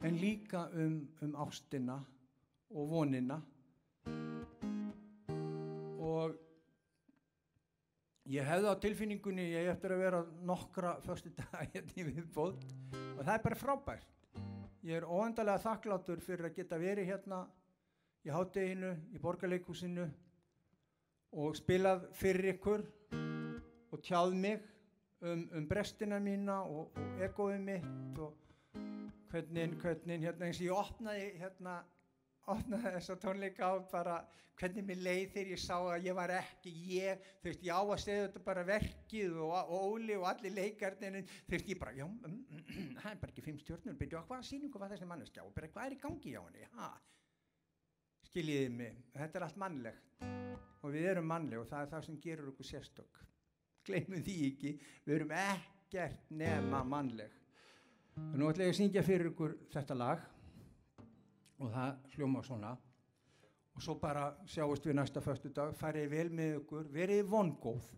en 0.00 0.18
líka 0.20 0.68
um, 0.72 1.08
um 1.22 1.36
ástina 1.46 1.98
og 2.70 2.88
vonina. 2.90 3.40
Og 6.00 6.36
ég 8.30 8.46
hefði 8.46 8.72
á 8.72 8.82
tilfinningunni, 8.82 9.48
ég 9.54 9.70
eftir 9.72 9.94
að 9.94 10.04
vera 10.04 10.22
nokkra 10.46 10.96
förstu 11.06 11.32
dag 11.36 11.66
hérna 11.74 11.96
í 11.96 12.06
viðbót 12.10 12.66
og 13.16 13.22
það 13.22 13.34
er 13.36 13.44
bara 13.48 13.60
frábært. 13.60 14.12
Ég 14.86 15.00
er 15.00 15.08
óendalega 15.08 15.64
þakklátur 15.64 16.22
fyrir 16.22 16.50
að 16.50 16.60
geta 16.60 16.78
verið 16.78 17.10
hérna 17.10 17.42
í 18.26 18.30
hátteginu, 18.30 18.92
í 19.14 19.18
borgarleikúsinu 19.22 20.06
og 21.36 21.56
spilað 21.58 22.06
fyrir 22.16 22.54
ykkur 22.54 22.84
og 23.92 24.02
tjáð 24.02 24.34
mig 24.38 24.62
um, 25.22 25.44
um 25.56 25.68
brestina 25.68 26.18
mína 26.22 26.60
og, 26.64 26.96
og 26.96 27.22
egoið 27.24 27.60
mitt 27.64 28.18
og 28.22 28.34
hvernig, 29.30 29.76
hvernig 29.82 30.24
hérna 30.24 30.48
eins 30.48 30.60
og 30.60 30.66
ég 30.68 30.80
opnaði 30.80 31.28
hérna 31.40 31.76
opnaði 32.52 32.92
þessa 32.96 33.16
tónleika 33.22 33.70
á 33.72 33.74
bara 33.90 34.20
hvernig 34.56 34.86
mér 34.88 35.02
leið 35.04 35.32
þegar 35.34 35.50
ég 35.52 35.60
sá 35.60 35.74
að 35.76 36.06
ég 36.06 36.16
var 36.16 36.32
ekki 36.32 36.70
ég, 36.94 37.26
þú 37.42 37.50
veist, 37.50 37.64
ég 37.66 37.76
á 37.76 37.82
að 37.82 38.00
segja 38.04 38.22
þetta 38.26 38.44
bara 38.46 38.62
verkið 38.64 39.34
og, 39.44 39.74
Óli 39.76 40.16
og 40.16 40.24
allir 40.30 40.54
leikarnir, 40.56 41.18
þú 41.44 41.56
veist, 41.56 41.68
ég 41.68 41.80
bara 41.82 41.92
já, 41.96 42.06
mm, 42.06 42.38
mm, 42.38 42.62
mm, 42.62 42.94
það 43.02 43.10
er 43.10 43.20
bara 43.20 43.34
ekki 43.34 43.44
fimm 43.44 43.60
stjórnur 43.60 43.98
byrju, 44.00 44.22
hvaða 44.30 44.48
síningu 44.48 44.80
var 44.80 44.94
þessi 44.94 45.10
manneskja? 45.10 45.44
Og 45.44 45.52
bara 45.58 45.68
hvað 45.74 45.90
er 45.90 45.98
í 45.98 46.00
gangi 46.06 46.32
á 46.32 46.42
henni, 46.46 46.70
ha? 46.78 46.90
Skiljiðið 48.30 48.74
mig, 48.80 49.04
þetta 49.12 49.38
er 49.38 49.46
allt 49.46 49.60
mannlegt. 49.60 50.26
Og 50.86 50.92
við 50.94 51.10
erum 51.12 51.28
mannleg 51.28 51.60
og 51.60 51.68
það 51.68 51.84
er 51.84 51.92
það 51.92 52.08
sem 52.08 52.20
gerur 52.24 52.52
okkur 52.54 52.70
sérstokk 52.70 53.26
gleymum 53.86 54.22
því 54.26 54.36
ekki, 54.50 54.72
við 55.06 55.18
erum 55.18 55.34
ekkert 55.38 56.30
nema 56.34 56.82
mannleg. 56.86 57.32
Nú 58.16 58.48
ætla 58.48 58.64
ég 58.64 58.72
að 58.72 58.78
syngja 58.78 59.04
fyrir 59.04 59.30
ykkur 59.30 59.54
þetta 59.72 59.96
lag. 59.96 60.22
Og 61.60 61.72
það 61.72 62.14
hljóma 62.14 62.42
svona. 62.44 62.72
Og 63.76 63.84
svo 63.84 63.96
bara 64.00 64.30
sjáumst 64.48 64.88
við 64.88 64.96
næsta 64.96 65.20
förstu 65.24 65.50
dag, 65.52 65.74
farið 65.76 66.08
vel 66.12 66.30
með 66.32 66.54
ykkur. 66.62 66.88
Verið 66.92 67.28
vongóð. 67.28 67.90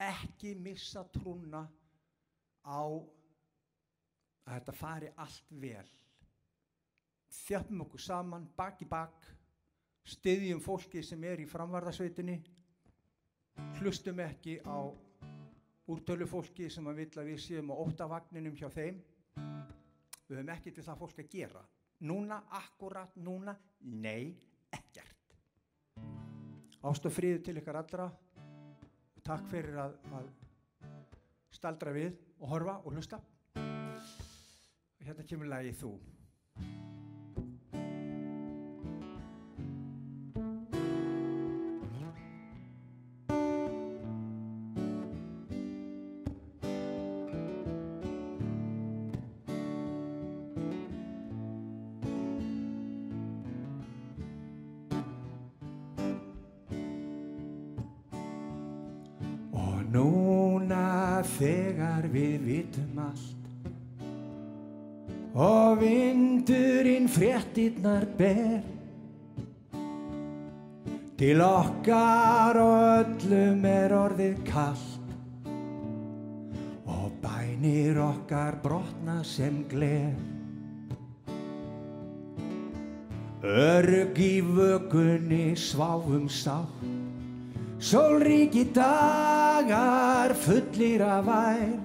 Ekki 0.00 0.54
missa 0.60 1.04
trúna 1.12 1.62
á 2.64 2.80
að 4.46 4.54
þetta 4.54 4.74
fari 4.76 5.12
allt 5.20 5.54
vel. 5.60 5.86
Þjöfum 7.46 7.84
okkur 7.86 8.02
saman 8.02 8.48
bak 8.56 8.80
í 8.84 8.88
bak. 8.88 9.24
Styðjum 10.06 10.60
fólki 10.64 11.02
sem 11.04 11.24
er 11.28 11.42
í 11.42 11.48
framvarðasveitinni 11.50 12.38
hlustum 13.80 14.20
ekki 14.24 14.58
á 14.64 14.78
úrtölu 15.86 16.26
fólki 16.26 16.68
sem 16.72 16.86
að 16.90 17.02
vilja 17.02 17.24
við 17.26 17.40
séum 17.42 17.70
á 17.70 17.74
óttavagninum 17.76 18.56
hjá 18.58 18.68
þeim. 18.72 18.98
Við 20.26 20.38
höfum 20.38 20.52
ekki 20.56 20.72
til 20.74 20.84
það 20.86 21.00
fólk 21.02 21.20
að 21.22 21.30
gera. 21.36 21.62
Núna, 22.06 22.40
akkurat 22.58 23.14
núna 23.16 23.54
nei, 23.80 24.34
ekkert. 24.74 25.36
Ást 26.86 27.06
og 27.06 27.14
fríðu 27.14 27.44
til 27.46 27.56
ykkar 27.60 27.80
allra. 27.80 28.10
Takk 29.26 29.46
fyrir 29.50 29.78
að, 29.82 29.96
að 30.18 30.28
staldra 31.54 31.94
við 31.94 32.18
og 32.40 32.50
horfa 32.52 32.76
og 32.84 32.92
hlusta. 32.94 33.22
Hérna 35.06 35.24
kemur 35.26 35.50
lagið 35.50 35.80
þú 35.80 35.94
þegar 61.36 62.06
við 62.12 62.44
vitum 62.46 63.00
allt 63.02 63.32
og 65.36 65.82
vindurinn 65.82 67.08
fréttinnar 67.12 68.06
ber 68.16 68.64
til 71.20 71.42
okkar 71.44 72.60
og 72.60 72.78
öllum 73.02 73.66
er 73.68 73.94
orðið 73.96 74.40
kallt 74.48 75.50
og 76.86 77.12
bænir 77.22 78.00
okkar 78.00 78.58
brotna 78.62 79.22
sem 79.24 79.62
gler. 79.68 80.16
Örg 83.46 84.18
í 84.18 84.40
vögunni 84.42 85.54
sváum 85.56 86.28
sátt 86.28 86.96
Sólríki 87.76 88.64
dagar 89.66 90.34
fullir 90.34 91.02
af 91.02 91.26
vær 91.26 91.78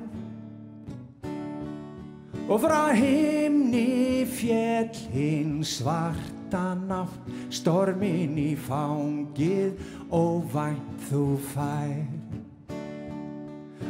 og 2.50 2.60
frá 2.62 2.92
himni 2.94 4.26
fjell 4.28 4.98
hinn 5.14 5.64
svarta 5.64 6.76
nátt 6.76 7.30
stormin 7.50 8.38
í 8.38 8.52
fangið 8.60 9.80
og 10.12 10.44
vænt 10.52 11.06
þú 11.08 11.24
fær. 11.54 12.02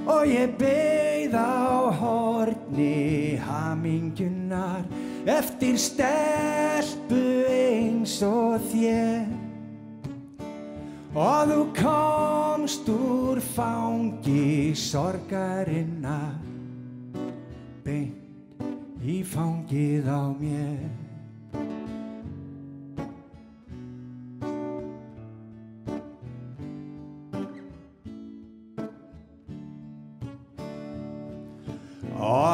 Og 0.05 0.29
ég 0.29 0.53
beigð 0.61 1.35
á 1.35 1.89
horni 1.99 3.39
hamingunar 3.41 4.85
eftir 5.25 5.79
stelpu 5.81 7.25
eins 7.49 8.19
og 8.21 8.61
þér 8.69 9.30
og 11.11 11.51
þú 11.51 11.59
komst 11.75 12.89
úr 12.91 13.41
fangi 13.53 14.71
sorgarinnar 14.77 16.39
beint 17.83 18.65
í 19.03 19.21
fangið 19.25 20.07
á 20.07 20.23
mér 20.39 21.01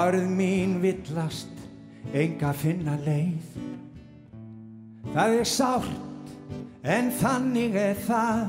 Gjörð 0.07 0.29
mín 0.31 0.77
villast, 0.79 1.51
enga 2.15 2.53
finna 2.55 2.93
leið. 3.03 3.57
Það 5.11 5.33
er 5.35 5.49
sárt, 5.51 6.06
en 6.83 7.11
þannig 7.19 7.75
er 7.79 7.99
það. 8.07 8.47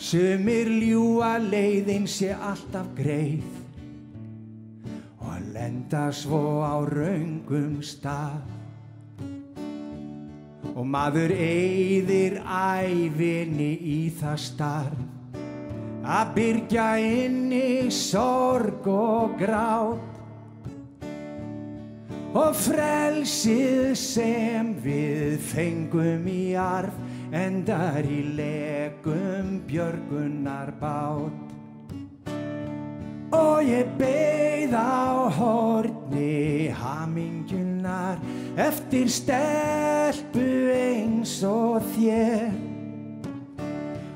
Sumir 0.00 0.70
ljúa 0.80 1.34
leiðin 1.42 2.06
sé 2.08 2.32
alltaf 2.34 2.88
greið 2.96 3.44
og 5.20 5.50
lenda 5.54 6.08
svo 6.12 6.64
á 6.64 6.80
raungum 6.88 7.78
stað. 7.84 8.40
Og 10.72 10.86
maður 10.88 11.34
eyðir 11.36 12.40
æfinni 12.40 13.72
í 13.76 14.00
það 14.16 14.38
starf 14.40 15.08
að 16.00 16.30
byrja 16.34 16.86
inni 17.04 17.90
sorg 17.92 18.86
og 18.88 19.36
grát 19.38 20.09
og 22.30 22.54
frelsið 22.54 23.94
sem 23.98 24.74
við 24.84 25.38
fengum 25.50 26.28
í 26.30 26.54
arf 26.54 26.94
endar 27.34 28.06
í 28.06 28.22
legum 28.38 29.56
björgunar 29.66 30.70
bát 30.78 31.50
og 33.34 33.62
ég 33.66 33.86
beigð 33.98 34.74
á 34.74 35.30
horni 35.38 36.70
hamingjunar 36.74 38.18
eftir 38.58 39.10
stelpu 39.10 40.46
eins 40.74 41.38
og 41.46 41.82
þér. 41.94 42.50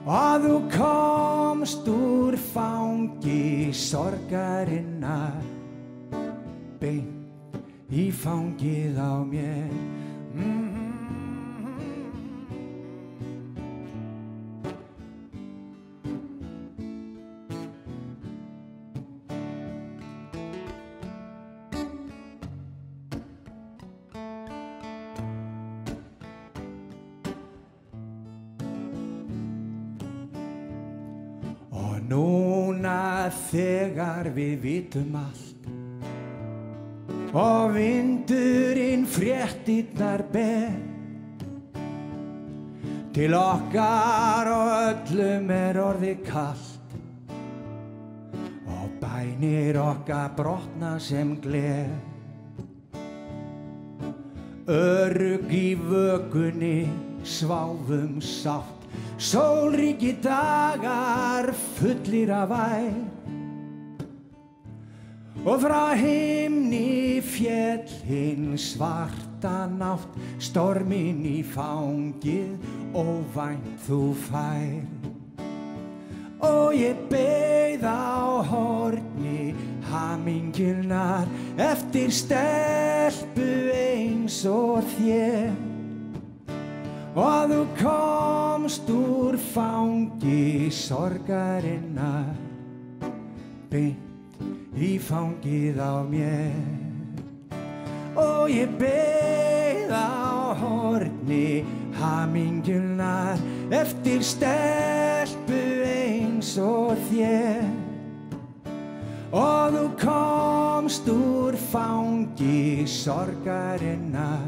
Og 0.04 0.44
þú 0.44 0.56
komst 0.74 1.88
úr 1.88 2.36
fangi 2.52 3.72
sorgarinnar 3.72 5.40
beint 6.82 7.13
í 7.94 8.10
fangið 8.10 8.96
á 8.98 9.22
mér 9.22 9.70
mm 10.34 10.64
-hmm. 10.74 10.90
Og 31.70 31.96
núna 32.10 33.30
þegar 33.50 34.34
við 34.34 34.60
vitum 34.62 35.14
allt 35.14 35.53
vindurinn 38.26 39.04
fréttinnar 39.06 40.22
ber 40.32 40.72
til 43.12 43.34
okkar 43.34 44.48
og 44.50 44.70
öllum 44.88 45.50
er 45.52 45.78
orðið 45.78 46.22
kallt 46.26 46.94
og 48.66 48.88
bænir 49.00 49.76
okkar 49.78 50.32
brotna 50.36 50.98
sem 50.98 51.36
gler 51.40 51.92
örug 54.68 55.52
í 55.52 55.74
vökunni 55.76 56.88
sváfum 57.24 58.20
sátt 58.20 58.72
Sólríki 59.18 60.16
dagar 60.22 61.52
fullir 61.76 62.32
af 62.34 62.48
vær 62.50 63.13
og 65.44 65.60
frá 65.60 65.92
himni 65.92 67.20
fjell 67.20 67.90
hinn 68.08 68.54
svarta 68.56 69.66
nátt 69.68 70.16
stormin 70.40 71.20
í 71.28 71.42
fangið 71.44 72.56
óvænt 72.96 73.84
þú 73.84 74.00
fær. 74.24 74.86
Og 76.44 76.72
ég 76.76 76.96
beigð 77.12 77.84
á 77.84 78.40
horni 78.48 79.52
hamingjunar 79.90 81.28
eftir 81.60 82.08
stelpu 82.12 83.50
eins 83.72 84.40
og 84.48 84.80
þér. 84.96 85.52
Og 87.14 87.52
þú 87.52 87.60
komst 87.78 88.88
úr 88.90 89.36
fangi 89.52 90.72
sorgarinnar 90.72 92.32
beint 93.70 94.03
í 94.74 94.96
fangið 94.98 95.78
á 95.78 96.02
mér 96.02 96.94
og 98.18 98.50
ég 98.50 98.70
beigð 98.78 99.94
á 99.94 100.54
horni 100.58 101.64
hamingjunar 101.98 103.38
eftir 103.74 104.22
stelpu 104.22 105.62
eins 105.86 106.54
og 106.58 106.98
þér. 107.10 107.64
Og 109.34 109.74
þú 109.74 109.86
komst 109.98 111.08
úr 111.10 111.58
fangi 111.72 112.86
sorgarinnar 112.86 114.46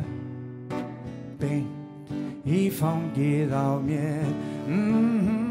beint 1.41 2.47
í 2.47 2.69
fangið 2.71 3.51
á 3.51 3.69
mér. 3.83 4.31
Mm 4.67 5.46